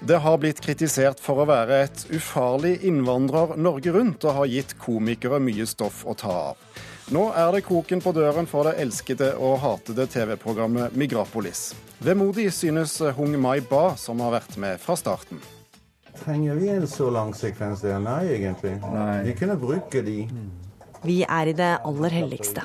[0.02, 4.72] Det har blitt kritisert for å være et ufarlig innvandrer Norge Rundt, og har gitt
[4.81, 6.81] komikere mye stoff å ta av.
[7.12, 11.75] Nå er det kroken på døren for det elskede og hatede TV-programmet Migrapolis.
[12.01, 15.42] Vemodig synes Hung Mai Ba, som har vært med fra starten.
[16.22, 18.01] Trenger vi en så lang sekvens der?
[18.01, 18.79] Nei, egentlig.
[19.27, 20.16] Vi kunne bruke de.
[21.05, 22.64] Vi er i det aller helligste.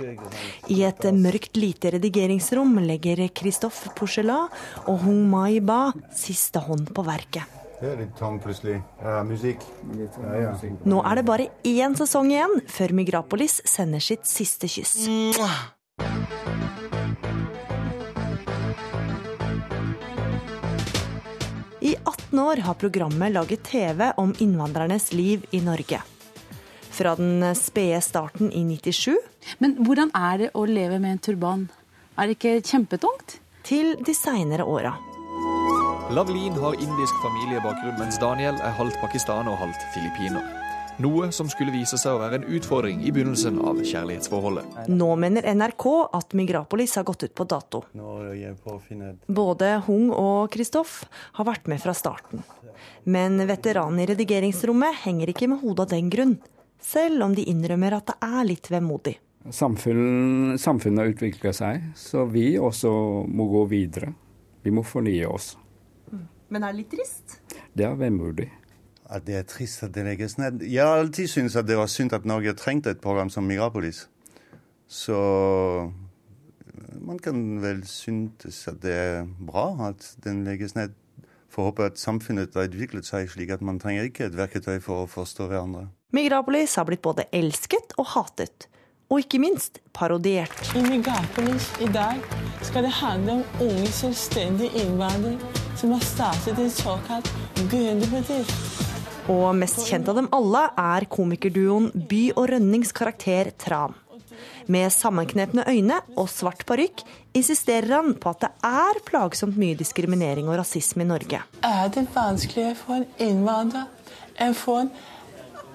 [0.72, 4.56] I et mørkt lite redigeringsrom legger Christophe Porcelat
[4.86, 7.44] og Hung Mai Ba siste hånd på verket.
[7.78, 8.80] Det er litt tom plutselig.
[9.04, 9.62] Ja, musikk.
[9.94, 10.54] Ja, ja.
[10.90, 14.96] Nå er det bare én sesong igjen før Migrapolis sender sitt siste kyss.
[21.86, 26.02] I 18 år har programmet laget TV om innvandrernes liv i Norge.
[26.98, 29.14] Fra den spede starten i 97
[29.62, 31.68] Men hvordan er det å leve med en turban?
[32.18, 33.38] Er det ikke kjempetungt?
[33.68, 34.96] Til de seinere åra.
[36.12, 40.46] Lavlin har indisk familiebakgrunn, mens Daniel er halvt pakistaner og halvt filippiner.
[41.04, 44.88] Noe som skulle vise seg å være en utfordring i begynnelsen av kjærlighetsforholdet.
[44.88, 47.84] Nå mener NRK at Migrapolis har gått ut på dato.
[49.28, 50.96] Både Hung og Kristoff
[51.42, 52.48] har vært med fra starten.
[53.04, 56.36] Men veteranen i redigeringsrommet henger ikke med hodet av den grunn.
[56.80, 59.18] Selv om de innrømmer at det er litt vemodig.
[59.52, 62.96] Samfunn, samfunnet utvikla seg, så vi også
[63.28, 64.16] må gå videre.
[64.64, 65.58] Vi må fornye oss.
[66.50, 67.40] Men er det litt trist?
[67.78, 68.50] Det er vemodig.
[69.08, 70.64] At det er trist at det legges ned.
[70.68, 74.06] Jeg har alltid syntes at det var synd at Norge trengte et program som Migrapolis.
[74.88, 75.18] Så
[77.02, 80.96] man kan vel synes at det er bra at den legges ned
[81.52, 85.04] får håpe at samfunnet har utviklet seg slik at man trenger ikke et verketøy for
[85.04, 85.88] å forstå hverandre.
[86.16, 88.68] Migrapolis har blitt både elsket og hatet.
[89.08, 90.52] Og ikke minst parodiert.
[90.76, 92.20] I Megapolis i dag
[92.68, 97.30] skal det handle om unge selvstendige innvandrere som har startet en såkalt
[97.70, 98.84] gründerbedrift.
[99.30, 103.94] Og mest kjent av dem alle er komikerduoen By og Rønnings karakter Tran.
[104.68, 107.04] Med sammenknepne øyne og svart parykk
[107.38, 111.44] insisterer han på at det er plagsomt mye diskriminering og rasisme i Norge.
[111.64, 113.86] Er det vanskeligere for en innvandrer
[114.44, 114.92] enn for en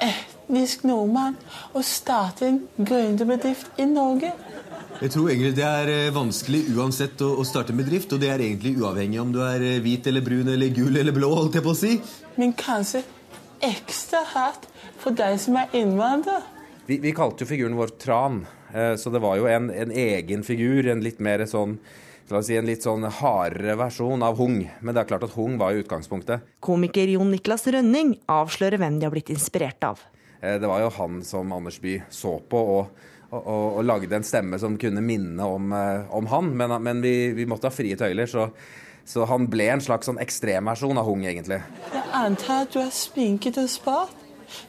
[0.02, 1.38] etnisk nordmann
[1.72, 4.32] å starte en gründerbedrift i Norge?
[5.02, 8.28] Jeg tror egentlig det er eh, vanskelig uansett å, å starte en bedrift, og det
[8.30, 11.58] er egentlig uavhengig om du er eh, hvit eller brun eller gul eller blå, holdt
[11.58, 11.96] jeg på å si.
[12.38, 13.02] Men kanskje
[13.62, 14.68] ekstra hardt
[15.02, 16.44] for deg som er innvandrer?
[16.86, 20.46] Vi, vi kalte jo figuren vår Tran, eh, så det var jo en, en egen
[20.46, 20.86] figur.
[20.92, 21.78] En litt mer sånn
[22.32, 24.62] la oss si, en litt sånn hardere versjon av Hung.
[24.80, 26.44] Men det er klart at Hung var jo utgangspunktet.
[26.64, 30.00] Komiker Jon Niklas Rønning avslører hvem de har blitt inspirert av.
[30.40, 34.16] Eh, Det var jo han som Anders Bye så på og, og, og, og lagde
[34.16, 36.50] en stemme som kunne minne om, eh, om han.
[36.56, 38.48] Men, men vi, vi måtte ha frie tøyler, så,
[39.04, 41.60] så han ble en slags sånn ekstremversjon av Hung, egentlig.
[41.92, 44.18] Jeg antar at du er sminket og spart?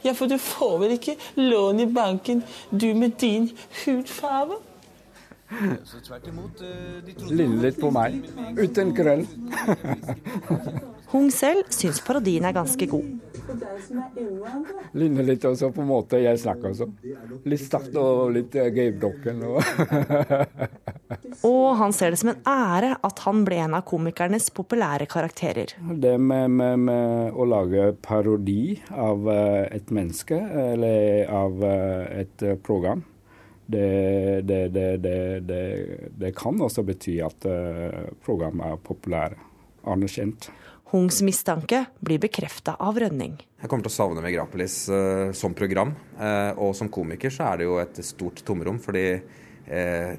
[0.00, 2.38] Ja, for du får vel ikke lån i banken,
[2.72, 3.50] du med din
[3.82, 4.56] hudfarge?
[5.84, 8.16] Så tvert imot, eh, de Ligner litt på meg,
[8.58, 9.24] uten krøll.
[11.12, 13.06] Hung selv syns parodien er ganske god.
[14.98, 16.88] Ligner litt også på måte jeg snakker også.
[17.46, 19.44] Litt sterkt og litt eh, gøybrokken.
[19.46, 19.62] Og
[21.44, 25.76] Og han ser det som en ære at han ble en av komikernes populære karakterer.
[25.78, 33.04] det med, med, med å lage parodi av eh, et menneske, eller av et program,
[33.66, 35.62] det, det, det, det, det,
[36.20, 39.40] det kan også bety at eh, programmet er populære,
[39.88, 40.50] anerkjent.
[40.94, 43.34] Hungs mistanke blir bekrefta av Rønning.
[43.58, 45.90] Jeg kommer til å savne Megrapolis uh, som program.
[46.20, 50.12] Uh, og som komiker så er det jo et stort tomrom, fordi uh,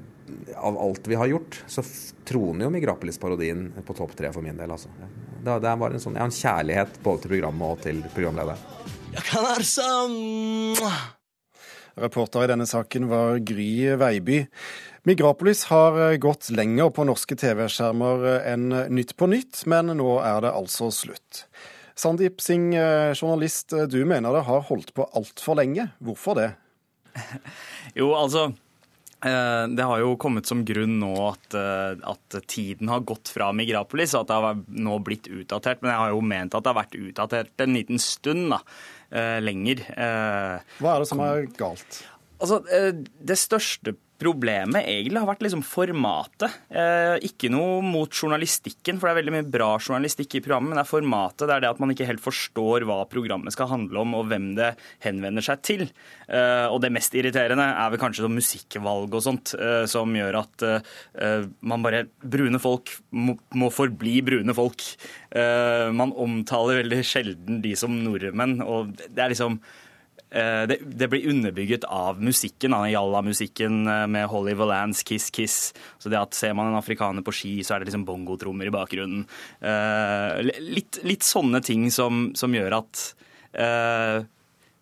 [0.60, 1.84] av alt vi har gjort, så
[2.28, 4.76] troner jo Migrapolis-parodien på topp tre for min del.
[4.76, 4.92] Altså.
[5.00, 8.02] Det, det er bare en sånn, jeg har en kjærlighet både til programmet og til
[8.12, 8.94] programlederen.
[9.16, 9.86] Jeg kan arsa
[11.96, 14.42] Reporter i denne saken var Gry Veiby.
[15.08, 20.18] Migrapolis har eh, gått lenger på norske TV-skjermer eh, enn Nytt på Nytt, men nå
[20.20, 21.46] er det altså slutt.
[21.96, 25.88] Sandeep Singh, eh, journalist, du mener det har holdt på altfor lenge.
[26.04, 26.52] Hvorfor det?
[27.96, 28.50] Jo, altså
[29.26, 34.20] det har jo kommet som grunn nå at, at tiden har gått fra Migrapolis, og
[34.20, 35.80] at det har nå blitt utdatert.
[35.80, 38.60] Men jeg har jo ment at det har vært utdatert en liten stund, da.
[39.10, 39.82] Eh, Lenger.
[39.92, 42.02] Eh, Hva er det som er galt?
[42.40, 42.92] Altså, eh,
[43.24, 46.54] Det største problemet egentlig har vært liksom formatet.
[46.70, 50.80] Eh, ikke noe mot journalistikken, for det er veldig mye bra journalistikk i programmet, men
[50.80, 51.44] det er formatet.
[51.44, 54.50] Det er det at man ikke helt forstår hva programmet skal handle om, og hvem
[54.58, 54.72] det
[55.04, 55.86] henvender seg til.
[56.26, 60.40] Eh, og det mest irriterende er vel kanskje sånn musikkvalg og sånt, eh, som gjør
[60.42, 64.84] at eh, man bare Brune folk må, må forbli brune folk.
[65.36, 69.95] Eh, man omtaler veldig sjelden de som nordmenn, og det er liksom Eh,
[70.68, 75.74] det, det blir underbygget av musikken, av jalla-musikken eh, med Holly Valance, Kiss Kiss.
[75.98, 78.74] Så det at Ser man en afrikaner på ski, så er det liksom bongotrommer i
[78.74, 79.24] bakgrunnen.
[79.60, 83.02] Eh, litt, litt sånne ting som, som gjør at
[83.54, 84.26] eh,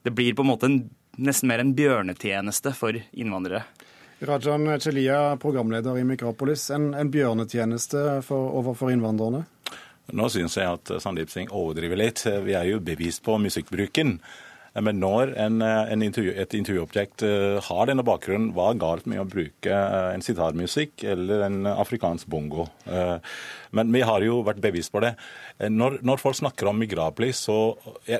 [0.04, 0.78] det blir på en måte en,
[1.16, 3.62] nesten mer en bjørnetjeneste for innvandrere.
[4.24, 6.70] Rajan Chelia, programleder i Mikropolis.
[6.72, 9.44] En, en bjørnetjeneste for, overfor innvandrerne?
[10.12, 12.24] Nå syns jeg at Sandeep Singh overdriver litt.
[12.44, 14.18] Vi er jo bevisst på musikkbruken.
[14.82, 19.20] Men når en, en intervju, et intervjuobjekt eh, har denne bakgrunnen, hva er galt med
[19.22, 22.66] å bruke eh, en sitarmusikk eller en afrikansk bongo?
[22.90, 23.18] Eh,
[23.70, 25.12] Men vi har jo vært bevisst på det.
[25.60, 27.76] Eh, Når, når folk snakker om Migrapolis, så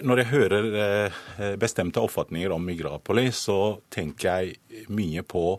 [0.07, 5.59] Når jeg hører eh, bestemte oppfatninger om Migrapolis, så tenker jeg mye på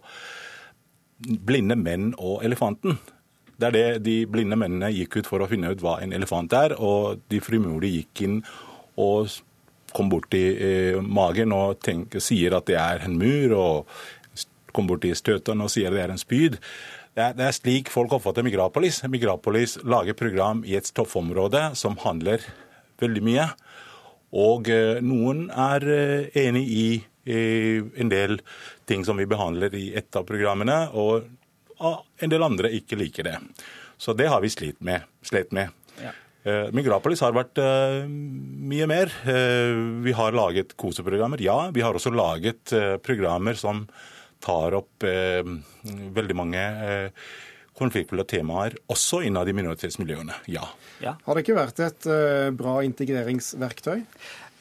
[1.20, 2.96] blinde menn og elefanten.
[3.60, 6.56] Det er det de blinde mennene gikk ut for å finne ut hva en elefant
[6.56, 8.40] er, og de frimodig gikk inn
[9.00, 9.28] og
[9.96, 15.14] kom borti eh, magen og tenker, sier at det er en mur, og kom borti
[15.16, 16.60] støtene og sier at det er en spyd.
[17.16, 19.00] Det er, det er slik folk oppfatter Migrapolis.
[19.08, 22.44] Migrapolis lager program i et stoffområde som handler
[23.00, 23.48] veldig mye.
[24.36, 26.88] Og eh, noen er eh, enig i
[27.26, 28.36] en del
[28.86, 31.24] ting som vi behandler i et av programmene, og
[31.82, 33.40] ah, en del andre ikke liker det.
[33.98, 35.08] Så det har vi slitt med.
[35.26, 35.74] Slet med.
[36.46, 39.10] Eh, Migrapolis har vært eh, mye mer.
[39.26, 39.74] Eh,
[40.06, 41.58] vi har laget koseprogrammer, ja.
[41.74, 42.74] Vi har også laget
[43.06, 43.88] programmer som
[44.46, 46.62] tar opp veldig mange
[47.76, 50.36] konfliktfulle temaer også innad i minoritetsmiljøene.
[50.52, 50.68] Ja.
[51.02, 52.06] Har det ikke vært et
[52.60, 54.04] bra integreringsverktøy?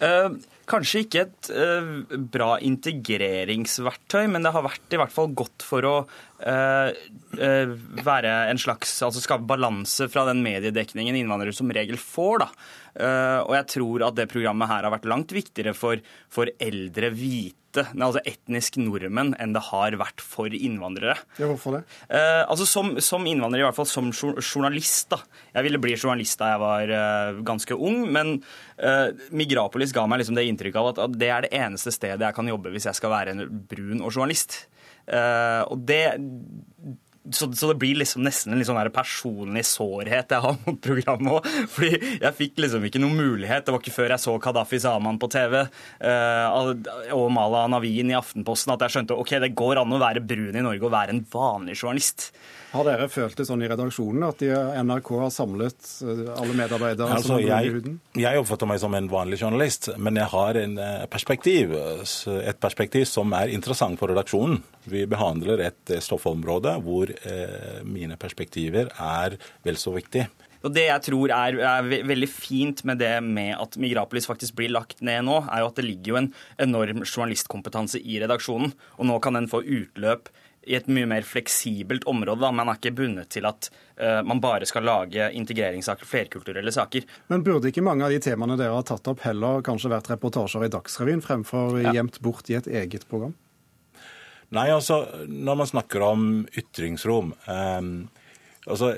[0.05, 0.31] Eh,
[0.71, 5.89] kanskje ikke et uh, bra integreringsverktøy, men det har vært i hvert fall godt for
[5.89, 12.01] å uh, uh, være en slags Altså skape balanse fra den mediedekningen innvandrere som regel
[12.01, 12.45] får.
[12.45, 12.51] da.
[12.95, 17.11] Eh, og jeg tror at det programmet her har vært langt viktigere for, for eldre
[17.15, 21.17] hvite, altså etnisk nordmenn, enn det har vært for innvandrere.
[21.41, 21.83] Ja, hvorfor det?
[22.07, 25.11] Eh, altså som, som innvandrer, i hvert fall som journalist.
[25.11, 25.19] da.
[25.57, 28.37] Jeg ville bli journalist da jeg var eh, ganske ung, men
[28.79, 32.23] eh, Migrapolis ga meg liksom det inntrykket av at, at det er det eneste stedet
[32.23, 34.63] jeg kan jobbe hvis jeg skal være en brun og journalist.
[35.05, 36.15] Eh, og det
[37.33, 41.47] så, så det blir liksom nesten en sånn personlig sårhet jeg har mot programmet òg.
[41.75, 43.65] Fordi jeg fikk liksom ikke noen mulighet.
[43.65, 46.75] Det var ikke før jeg så Kadafi Zaman på TV uh,
[47.17, 50.59] og Mala Navin i Aftenposten at jeg skjønte ok, det går an å være brun
[50.59, 52.29] i Norge og være en vanlig journalist.
[52.75, 54.51] Har dere følt det sånn i redaksjonen at de,
[54.83, 57.99] NRK har samlet eh, alle medarbeidere Altså, jeg, huden?
[58.19, 63.07] jeg oppfatter meg som en vanlig journalist, men jeg har en eh, perspektiv, et perspektiv
[63.11, 64.59] som er interessant for redaksjonen.
[64.91, 70.29] Vi behandler et eh, stoffområde hvor eh, mine perspektiver er vel så viktige.
[70.65, 74.73] Og Det jeg tror er, er veldig fint med det med at Migrapolis faktisk blir
[74.73, 76.31] lagt ned nå, er jo at det ligger jo en
[76.67, 78.73] enorm journalistkompetanse i redaksjonen.
[78.97, 80.33] Og nå kan den få utløp
[80.67, 82.41] i et mye mer fleksibelt område.
[82.43, 82.53] Da.
[82.55, 83.69] Man er ikke bundet til at
[84.01, 87.07] uh, man bare skal lage integreringssaker, flerkulturelle saker.
[87.33, 90.67] Men burde ikke mange av de temaene dere har tatt opp, heller kanskje vært reportasjer
[90.67, 93.37] i Dagsrevyen fremfor gjemt bort i et eget program?
[94.55, 97.87] Nei, altså, når man snakker om ytringsrom eh,
[98.71, 98.93] altså,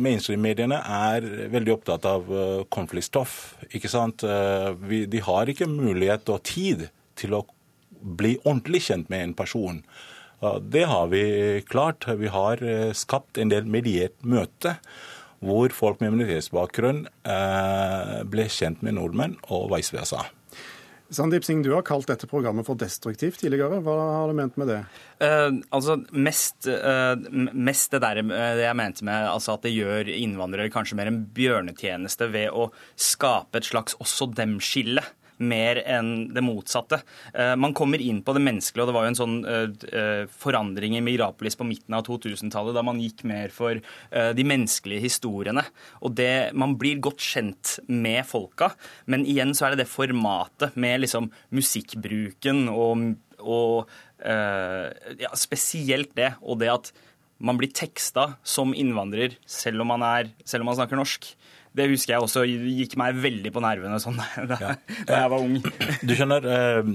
[0.00, 3.56] Mainstream-mediene er veldig opptatt av uh, konfliktstoff.
[3.70, 4.24] ikke sant?
[4.26, 6.88] Uh, vi, de har ikke mulighet og tid
[7.18, 7.44] til å
[7.96, 9.80] bli ordentlig kjent med en person.
[10.60, 12.08] Det har vi klart.
[12.08, 14.76] Vi har eh, skapt en del mediert møte
[15.44, 20.24] hvor folk med minoritetsbakgrunn eh, ble kjent med nordmenn, og vice versa.
[21.12, 23.78] Sandeep Singh, du har kalt dette programmet for destruktivt tidligere.
[23.84, 24.78] Hva har du ment med det?
[25.22, 27.14] Uh, altså mest, uh,
[27.54, 31.20] mest det der det jeg mente med altså at det gjør innvandrere kanskje mer en
[31.36, 35.04] bjørnetjeneste ved å skape et slags også dem-skille.
[35.38, 37.00] Mer enn det motsatte.
[37.34, 40.22] Eh, man kommer inn på det menneskelige, og det var jo en sånn eh, eh,
[40.32, 45.64] forandring i Migrapolis på midten av 2000-tallet, da man gikk mer for de menneskelige historiene.
[46.04, 48.72] Og det, Man blir godt kjent med folka,
[49.06, 53.14] men igjen så er det det formatet med liksom musikkbruken og
[53.46, 53.90] og
[54.24, 56.88] ja, spesielt det, og det at
[57.38, 61.28] man blir teksta som innvandrer selv om man, er, selv om man snakker norsk.
[61.76, 64.16] Det husker jeg også gikk meg veldig på nervene sånn
[64.50, 65.58] da, da jeg var ung.
[66.02, 66.92] Du skjønner, eh,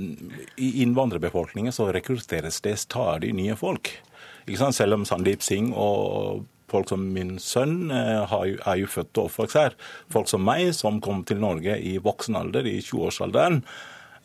[0.58, 3.94] I innvandrerbefolkningen så rekrutteres det stadig nye folk.
[4.50, 9.60] Selv om Sandeep Singh og folk som min sønn eh, er jo født og oppvokst
[9.60, 9.78] her.
[10.14, 13.62] Folk som meg, som kom til Norge i voksen alder, i 20-årsalderen,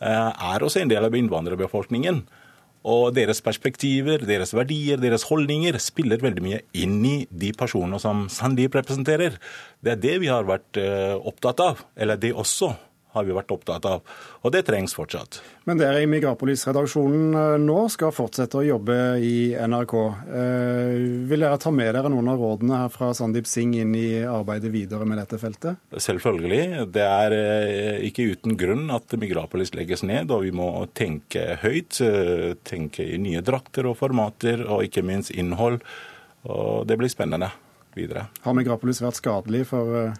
[0.00, 2.24] eh, er også en del av innvandrerbefolkningen.
[2.87, 8.26] Og deres perspektiver, deres verdier, deres holdninger spiller veldig mye inn i de personene som
[8.30, 9.41] Sandeep representerer.
[9.82, 11.82] Det er det vi har vært eh, opptatt av.
[11.99, 12.70] Eller det også
[13.16, 14.16] har vi vært opptatt av.
[14.44, 15.40] Og det trengs fortsatt.
[15.66, 19.94] Men dere i Migrapolis-redaksjonen eh, nå skal fortsette å jobbe i NRK.
[20.40, 20.92] Eh,
[21.30, 24.70] vil dere ta med dere noen av rådene her fra Sandeep Singh inn i arbeidet
[24.74, 25.80] videre med dette feltet?
[26.06, 26.86] Selvfølgelig.
[26.94, 32.02] Det er eh, ikke uten grunn at Migrapolis legges ned, og vi må tenke høyt.
[32.66, 35.80] Tenke i nye drakter og formater, og ikke minst innhold.
[36.46, 37.50] Og det blir spennende
[37.96, 38.28] videre.
[38.44, 40.12] Har Migrapolis vært skadelig for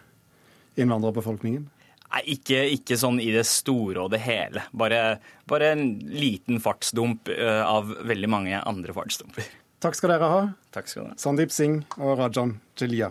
[0.81, 1.69] innvandrerbefolkningen?
[2.17, 4.63] Nei, ikke, ikke sånn i det store og det hele.
[4.73, 9.45] Bare, bare en liten fartsdump eh, av veldig mange andre fartsdumper.
[9.85, 10.39] Takk skal dere ha.
[10.73, 11.19] Takk skal dere.
[11.21, 13.11] Sandeep Singh og Rajan Jelia.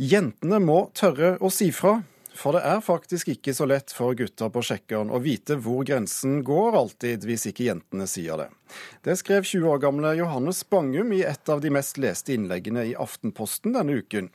[0.00, 1.98] Jentene må tørre å si fra,
[2.38, 6.40] for det er faktisk ikke så lett for gutter på sjekkeren å vite hvor grensen
[6.46, 8.48] går alltid, hvis ikke jentene sier det.
[9.02, 12.94] Det skrev 20 år gamle Johannes Bangum i et av de mest leste innleggene i
[12.94, 14.30] Aftenposten denne uken.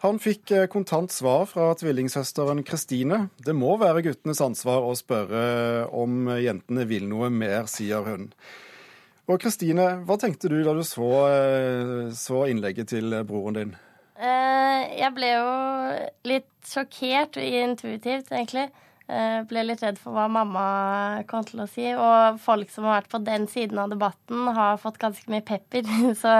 [0.00, 3.26] Han fikk eh, kontant svar fra tvillingsøsteren Kristine.
[3.44, 8.30] Det må være guttenes ansvar å spørre om jentene vil noe mer, sier hun.
[9.30, 13.76] Og Kristine, hva tenkte du da du så, eh, så innlegget til broren din?
[14.16, 14.49] Eh,
[14.98, 15.50] jeg ble jo
[16.28, 18.68] litt sjokkert og intuitivt, egentlig.
[19.10, 20.64] Jeg ble litt redd for hva mamma
[21.30, 21.88] kom til å si.
[21.98, 25.88] Og folk som har vært på den siden av debatten, har fått ganske mye pepper.
[26.22, 26.34] Så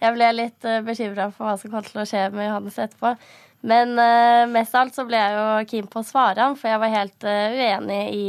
[0.00, 3.14] jeg ble litt uh, bekymra for hva som kom til å skje med Johannes etterpå.
[3.60, 6.70] Men eh, mest av alt så ble jeg jo keen på å svare ham, for
[6.72, 8.28] jeg var helt eh, uenig i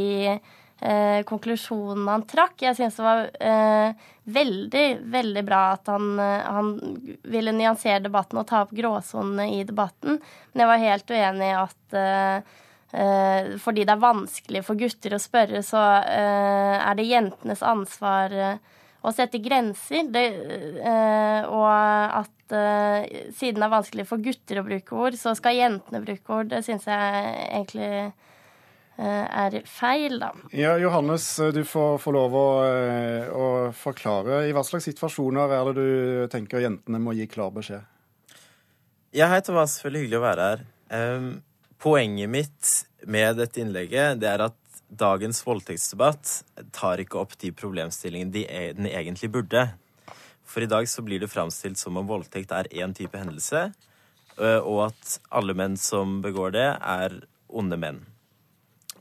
[0.82, 2.58] eh, konklusjonen han trakk.
[2.62, 6.74] Jeg syns det var eh, veldig, veldig bra at han, eh, han
[7.22, 10.18] ville nyansere debatten og ta opp gråsonene i debatten.
[10.52, 12.58] Men jeg var helt uenig i at eh,
[12.92, 18.36] eh, fordi det er vanskelig for gutter å spørre, så eh, er det jentenes ansvar
[19.02, 20.06] å sette grenser.
[20.14, 20.26] Det,
[21.50, 22.52] og at
[23.34, 26.52] siden det er vanskelig for gutter å bruke ord, så skal jentene bruke ord.
[26.52, 27.88] Det syns jeg egentlig
[28.98, 30.32] er feil, da.
[30.52, 31.24] Ja, Johannes,
[31.54, 34.42] du får få lov å, eh, å forklare.
[34.48, 37.82] I hva slags situasjoner er det du tenker jentene må gi klar beskjed?
[39.12, 39.78] Ja, hei Thomas.
[39.84, 40.64] Veldig hyggelig å være her.
[40.92, 41.42] Um,
[41.80, 42.72] poenget mitt
[43.08, 44.56] med dette innlegget det er at
[44.92, 49.70] dagens voldtektsdebatt tar ikke opp de problemstillingene de, e- den egentlig burde.
[50.44, 53.70] For i dag så blir det framstilt som om voldtekt er én type hendelse,
[54.36, 58.02] og at alle menn som begår det, er onde menn.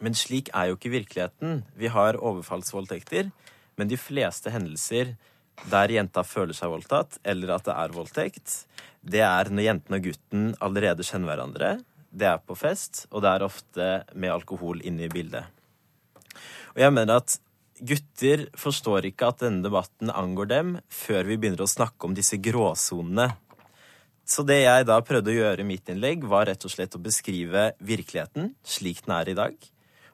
[0.01, 1.61] Men slik er jo ikke virkeligheten.
[1.77, 3.29] Vi har overfallsvoldtekter,
[3.77, 5.15] men de fleste hendelser
[5.69, 8.55] der jenta føler seg voldtatt, eller at det er voldtekt,
[9.01, 11.71] det er når jenten og gutten allerede kjenner hverandre.
[12.11, 15.45] Det er på fest, og det er ofte med alkohol inne i bildet.
[16.73, 17.37] Og jeg mener at
[17.81, 22.39] gutter forstår ikke at denne debatten angår dem, før vi begynner å snakke om disse
[22.41, 23.31] gråsonene.
[24.27, 27.03] Så det jeg da prøvde å gjøre i mitt innlegg, var rett og slett å
[27.03, 29.71] beskrive virkeligheten slik den er i dag.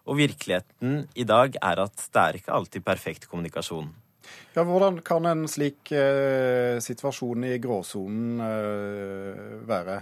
[0.08, 3.90] Og virkeligheten i dag er at det er ikke alltid perfekt kommunikasjon.
[4.56, 10.02] Ja, Hvordan kan en slik eh, situasjon i gråsonen eh, være?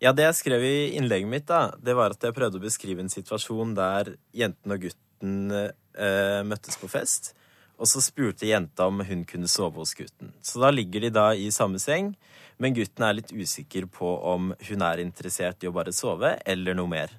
[0.00, 3.02] Ja, det jeg skrev i innlegget mitt, da, det var at jeg prøvde å beskrive
[3.04, 7.34] en situasjon der jenten og gutten eh, møttes på fest.
[7.80, 10.34] Og så spurte jenta om hun kunne sove hos gutten.
[10.44, 12.12] Så da ligger de da i samme seng,
[12.60, 16.76] men gutten er litt usikker på om hun er interessert i å bare sove, eller
[16.76, 17.14] noe mer.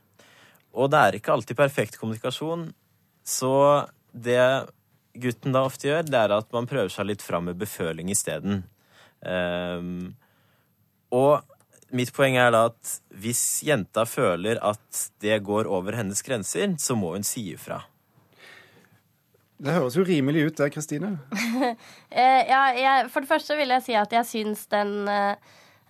[0.71, 2.69] Og det er ikke alltid perfekt kommunikasjon,
[3.27, 3.53] så
[4.11, 4.39] det
[5.19, 8.63] gutten da ofte gjør, det er at man prøver seg litt fram med beføling isteden.
[9.21, 10.13] Um,
[11.11, 11.43] og
[11.95, 16.95] mitt poeng er da at hvis jenta føler at det går over hennes grenser, så
[16.95, 17.81] må hun si ifra.
[19.61, 21.17] Det høres jo rimelig ut det, Kristine.
[22.11, 25.37] Eh, ja, jeg, for det første vil jeg si at jeg syns den, eh,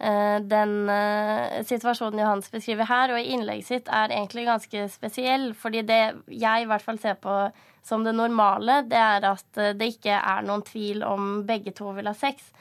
[0.02, 5.52] den eh, situasjonen Johannes beskriver her, og i innlegget sitt, er egentlig ganske spesiell.
[5.58, 7.36] Fordi det jeg i hvert fall ser på
[7.84, 11.94] som det normale, det er at eh, det ikke er noen tvil om begge to
[11.98, 12.52] vil ha sex.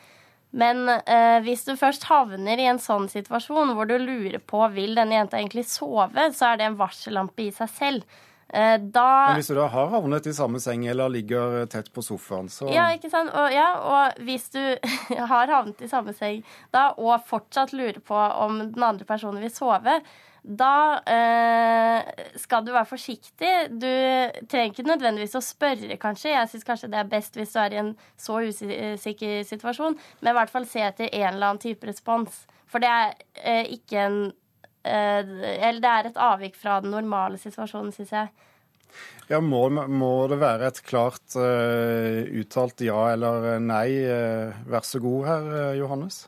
[0.51, 4.97] Men eh, hvis du først havner i en sånn situasjon hvor du lurer på vil
[4.99, 8.18] denne jenta egentlig sove, så er det en varsellampe i seg selv.
[8.53, 12.03] Eh, da Men hvis du da har havnet i samme seng eller ligger tett på
[12.03, 13.30] sofaen, så Ja, ikke sant?
[13.30, 14.59] Og, ja, og hvis du
[15.32, 16.42] har havnet i samme seng
[16.74, 20.01] da, og fortsatt lurer på om den andre personen vil sove,
[20.42, 23.53] da eh, skal du være forsiktig.
[23.76, 23.90] Du
[24.48, 26.32] trenger ikke nødvendigvis å spørre, kanskje.
[26.32, 30.32] Jeg syns kanskje det er best hvis du er i en så usikker situasjon, men
[30.32, 32.46] i hvert fall se etter en eller annen type respons.
[32.70, 34.20] For det er eh, ikke en
[34.83, 38.31] Eller det er et avvik fra den normale situasjonen, syns jeg.
[39.31, 43.87] Ja, må, må det være et klart uh, uttalt ja eller nei?
[44.03, 46.24] Uh, vær så god her, eh, Johannes.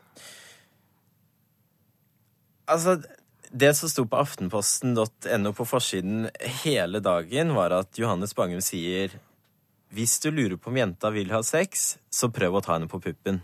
[2.71, 2.95] Altså,
[3.51, 6.29] det som sto på aftenposten.no på forsiden
[6.63, 9.17] hele dagen, var at Johannes Bangum sier
[9.93, 13.03] hvis du lurer på om jenta vil ha sex, så prøv å ta henne på
[13.03, 13.43] puppen.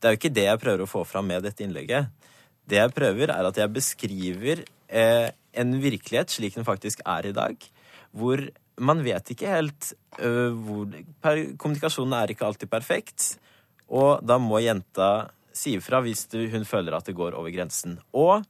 [0.00, 2.08] Det er jo ikke det jeg prøver å få fram med dette innlegget.
[2.68, 7.34] Det jeg prøver, er at jeg beskriver eh, en virkelighet slik den faktisk er i
[7.36, 7.56] dag,
[8.14, 8.40] hvor
[8.80, 10.90] man vet ikke helt øh, hvor
[11.22, 13.34] per, Kommunikasjonen er ikke alltid perfekt,
[13.88, 17.98] og da må jenta si ifra hvis du, hun føler at det går over grensen.
[18.12, 18.42] Og,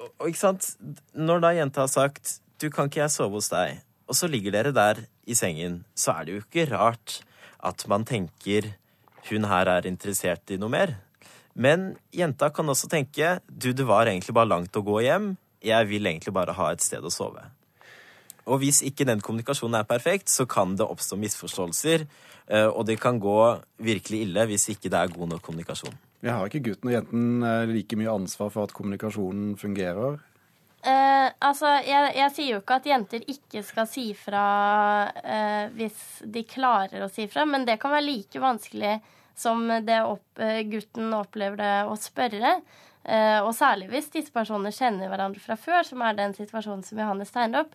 [0.00, 0.74] og ikke sant
[1.14, 4.52] Når da jenta har sagt 'du kan ikke jeg sove hos deg', og så ligger
[4.52, 7.22] dere der i sengen, så er det jo ikke rart
[7.62, 8.74] at man tenker
[9.30, 10.96] hun her er interessert i noe mer.
[11.54, 15.34] Men jenta kan også tenke du, det var egentlig bare langt å gå hjem,
[15.64, 17.44] jeg vil egentlig bare ha et sted å sove.
[18.44, 22.04] Og hvis ikke den kommunikasjonen er perfekt, så kan det oppstå misforståelser,
[22.50, 23.38] eh, og det kan gå
[23.80, 25.96] virkelig ille hvis ikke det er god nok kommunikasjon.
[26.24, 30.18] Vi har ikke gutten og jenten eh, like mye ansvar for at kommunikasjonen fungerer?
[30.84, 34.44] Eh, altså, jeg, jeg, sier jo ikke at jenter ikke skal si fra
[35.22, 38.98] eh, hvis de klarer å si fra, men det kan være like vanskelig
[39.34, 42.60] som det opp, eh, gutten opplever det å spørre.
[43.04, 47.02] Eh, og særlig hvis disse personene kjenner hverandre fra før, som er den situasjonen som
[47.02, 47.74] Johannes tegner opp.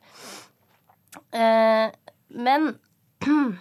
[1.35, 1.91] Eh,
[2.29, 2.73] men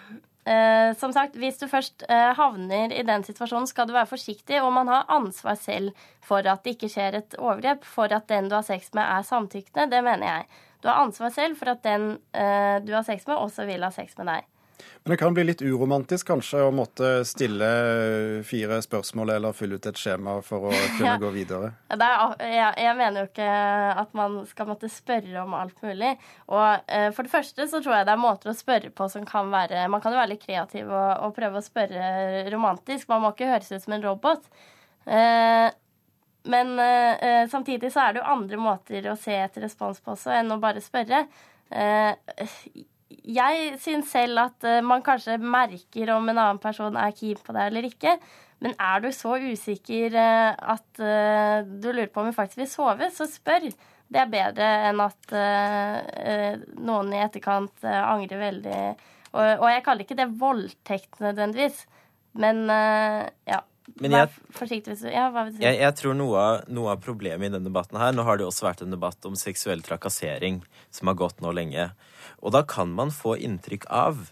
[0.96, 4.88] som sagt, Hvis du først havner i den situasjonen, skal du være forsiktig, og man
[4.88, 5.92] har ansvar selv
[6.24, 9.26] for at det ikke skjer et overgrep, for at den du har sex med, er
[9.28, 9.90] samtykkende.
[9.92, 10.46] Det mener jeg.
[10.80, 14.16] Du har ansvar selv for at den du har sex med, også vil ha sex
[14.16, 14.48] med deg.
[15.04, 17.68] Men det kan bli litt uromantisk kanskje å måtte stille
[18.46, 21.16] fire spørsmål eller fylle ut et skjema for å kunne Ja.
[21.22, 21.70] gå videre.
[21.90, 23.48] Er, jeg, jeg mener jo ikke
[24.04, 26.12] at man skal måtte spørre om alt mulig.
[26.52, 29.26] Og eh, For det første så tror jeg det er måter å spørre på som
[29.28, 33.08] kan være Man kan jo være litt kreativ og, og prøve å spørre romantisk.
[33.10, 34.46] Man må ikke høres ut som en robot.
[35.08, 35.68] Eh,
[36.48, 40.30] men eh, samtidig så er det jo andre måter å se etter respons på også
[40.38, 41.24] enn å bare spørre.
[41.68, 42.14] Eh,
[43.08, 47.54] jeg syns selv at eh, man kanskje merker om en annen person er keen på
[47.56, 48.16] deg eller ikke.
[48.64, 52.70] Men er du så usikker eh, at eh, du lurer på om hun faktisk vil
[52.70, 53.70] sove, så spør.
[54.08, 55.32] Det er bedre enn at
[56.80, 58.78] noen i etterkant angrer veldig.
[59.36, 61.82] Og, jeg kaller ikke det voldtekt nødvendigvis,
[62.40, 63.58] men ja.
[64.00, 64.28] Men jeg-
[65.60, 65.70] Ja?
[65.72, 68.46] Jeg, jeg tror noe av, noe av problemet i denne debatten her Nå har det
[68.46, 71.90] også vært en debatt om seksuell trakassering som har gått nå lenge.
[72.42, 74.30] Og da kan man få inntrykk av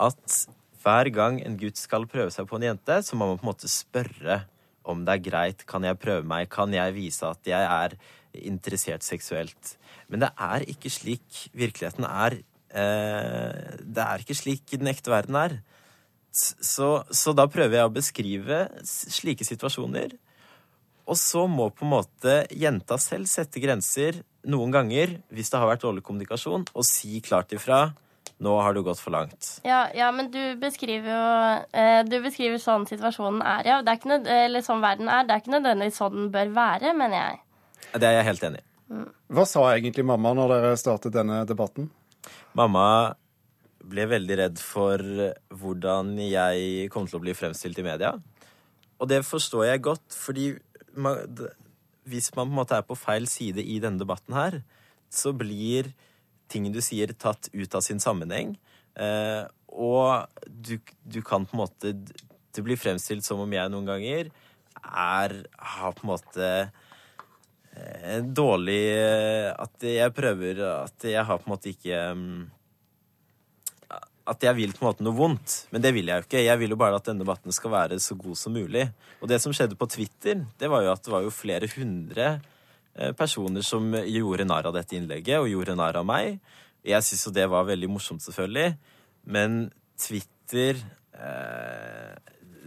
[0.00, 0.46] at
[0.82, 3.52] hver gang en gutt skal prøve seg på en jente, så må man på en
[3.52, 4.44] måte spørre
[4.84, 5.66] om det er greit.
[5.66, 6.48] Kan jeg prøve meg?
[6.50, 7.94] Kan jeg vise at jeg er
[8.34, 9.76] interessert seksuelt?
[10.08, 12.40] Men det er ikke slik virkeligheten er.
[12.72, 15.60] Eh, det er ikke slik den ekte verden er.
[16.32, 20.14] Så, så da prøver jeg å beskrive slike situasjoner.
[21.10, 25.68] Og så må på en måte jenta selv sette grenser noen ganger, hvis det har
[25.70, 27.90] vært dårlig kommunikasjon, og si klart ifra.
[28.42, 29.48] Nå har du gått for langt.
[29.66, 31.26] Ja, ja, men du beskriver jo
[31.78, 33.76] eh, Du beskriver sånn situasjonen er, ja.
[33.82, 35.26] Det er ikke nød, eller sånn verden er.
[35.28, 37.40] Det er ikke nødvendigvis sånn den bør være, mener jeg.
[37.92, 38.66] Det er jeg helt enig i.
[39.32, 41.86] Hva sa egentlig mamma når dere startet denne debatten?
[42.58, 42.86] Mamma
[43.82, 45.02] ble veldig redd for
[45.58, 48.14] hvordan jeg kom til å bli fremstilt i media.
[49.02, 50.52] Og det forstår jeg godt, fordi
[50.94, 51.18] man,
[52.06, 54.60] hvis man på en måte er på feil side i denne debatten her,
[55.12, 55.90] så blir
[56.52, 58.54] ting du sier, tatt ut av sin sammenheng.
[59.00, 61.94] Eh, og du, du kan på en måte
[62.52, 64.28] Det blir fremstilt som om jeg noen ganger
[64.82, 66.48] er Har på en måte
[67.72, 72.42] eh, dårlig eh, At jeg prøver At jeg har på en måte ikke mm,
[74.28, 75.56] at jeg vil på en måte noe vondt.
[75.74, 76.44] Men det vil jeg jo ikke.
[76.44, 78.86] Jeg vil jo bare at denne debatten skal være så god som mulig.
[79.20, 82.28] Og det som skjedde på Twitter, det var jo at det var jo flere hundre
[82.94, 86.38] eh, personer som gjorde narr av dette innlegget, og gjorde narr av meg.
[86.86, 88.76] Jeg syns jo det var veldig morsomt, selvfølgelig.
[89.34, 89.64] Men
[89.98, 90.78] Twitter
[91.14, 92.14] eh,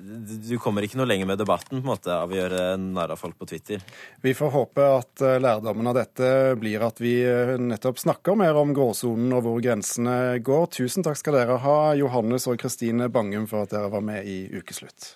[0.06, 3.22] Du kommer ikke noe lenger med debatten på en måte av å gjøre narr av
[3.22, 3.82] folk på Twitter.
[4.22, 6.30] Vi får håpe at eh, lærdommen av dette
[6.62, 10.70] blir at vi eh, nettopp snakker mer om gråsonen og hvor grensene går.
[10.78, 14.44] Tusen takk skal dere ha, Johannes og Kristine Bangum, for at dere var med i
[14.54, 15.16] Ukeslutt.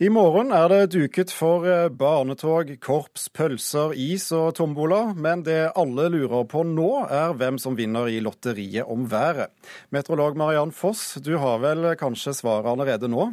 [0.00, 5.74] I morgen er det duket for eh, barnetog, korps, pølser, is og tombola, men det
[5.76, 9.52] alle lurer på nå, er hvem som vinner i lotteriet om været.
[9.92, 13.28] Meteorolog Mariann Foss, du har vel kanskje svaret allerede nå?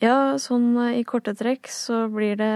[0.00, 2.48] Ja, sånn eh, i korte trekk så blir det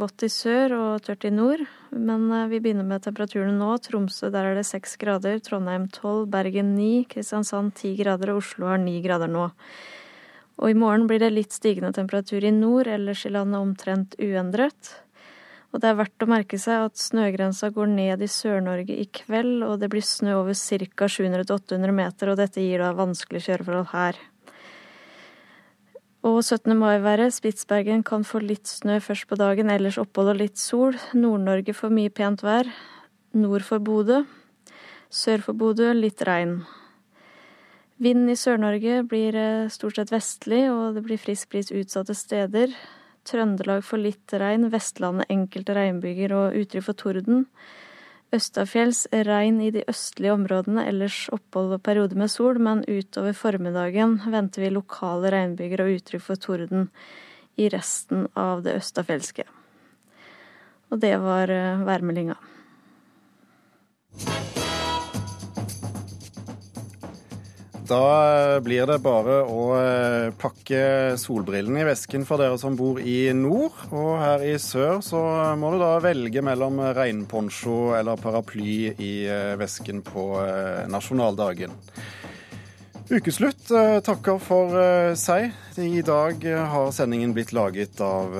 [0.00, 1.68] vått i sør og tørt i nord.
[1.92, 3.74] Men eh, vi begynner med temperaturene nå.
[3.84, 8.72] Tromsø der er det seks grader, Trondheim tolv, Bergen ni, Kristiansand ti grader og Oslo
[8.72, 9.50] har ni grader nå.
[10.60, 14.90] Og i morgen blir det litt stigende temperatur i nord, ellers i landet omtrent uendret.
[15.70, 19.62] Og det er verdt å merke seg at snøgrensa går ned i Sør-Norge i kveld,
[19.64, 21.06] og det blir snø over ca.
[21.06, 24.18] 700-800 meter, og dette gir da vanskelige kjøreforhold her.
[26.26, 26.74] Og 17.
[26.76, 27.32] mai-været.
[27.32, 30.98] Spitsbergen kan få litt snø først på dagen, ellers opphold og litt sol.
[31.16, 32.68] Nord-Norge får mye pent vær.
[33.32, 34.24] Nord for Bodø.
[35.08, 36.58] Sør for Bodø litt regn.
[38.00, 42.72] Vinden i Sør-Norge blir eh, stort sett vestlig, og det blir frisk bris utsatte steder.
[43.28, 47.44] Trøndelag får litt regn, Vestlandet enkelte regnbyger og uttrykk for torden.
[48.32, 54.16] Østafjells regn i de østlige områdene, ellers opphold og perioder med sol, men utover formiddagen
[54.32, 56.88] venter vi lokale regnbyger og uttrykk for torden
[57.60, 59.44] i resten av det østafjelske.
[60.88, 62.38] Og det var eh, værmeldinga.
[67.90, 73.32] Da blir det bare å eh, pakke solbrillene i vesken for dere som bor i
[73.34, 73.74] nord.
[73.90, 75.18] Og her i sør så
[75.58, 81.74] må du da velge mellom regnponcho eller paraply i eh, vesken på eh, nasjonaldagen.
[83.10, 83.72] Ukeslutt
[84.06, 84.76] takker for
[85.18, 85.48] seg.
[85.82, 88.36] I dag har sendingen blitt laget av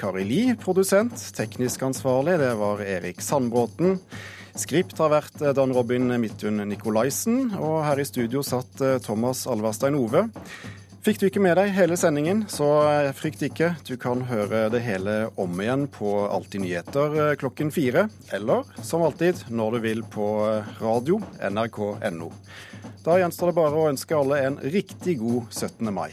[0.00, 1.20] Kari Li, produsent.
[1.36, 3.98] Teknisk ansvarlig, det var Erik Sandbråten.
[4.54, 9.48] Skript har vært eh, Dan Robin Midthun Nikolaisen, og her i studio satt eh, Thomas
[9.50, 10.28] Alverstein Ove.
[11.04, 13.72] Fikk du ikke med deg hele sendingen, så eh, frykt ikke.
[13.84, 19.42] Du kan høre det hele om igjen på Alltid nyheter klokken fire, eller som alltid
[19.50, 20.28] når du vil på
[20.78, 21.18] radio
[21.50, 22.30] nrk.no.
[23.04, 25.90] Da gjenstår det bare å ønske alle en riktig god 17.
[25.92, 26.12] mai.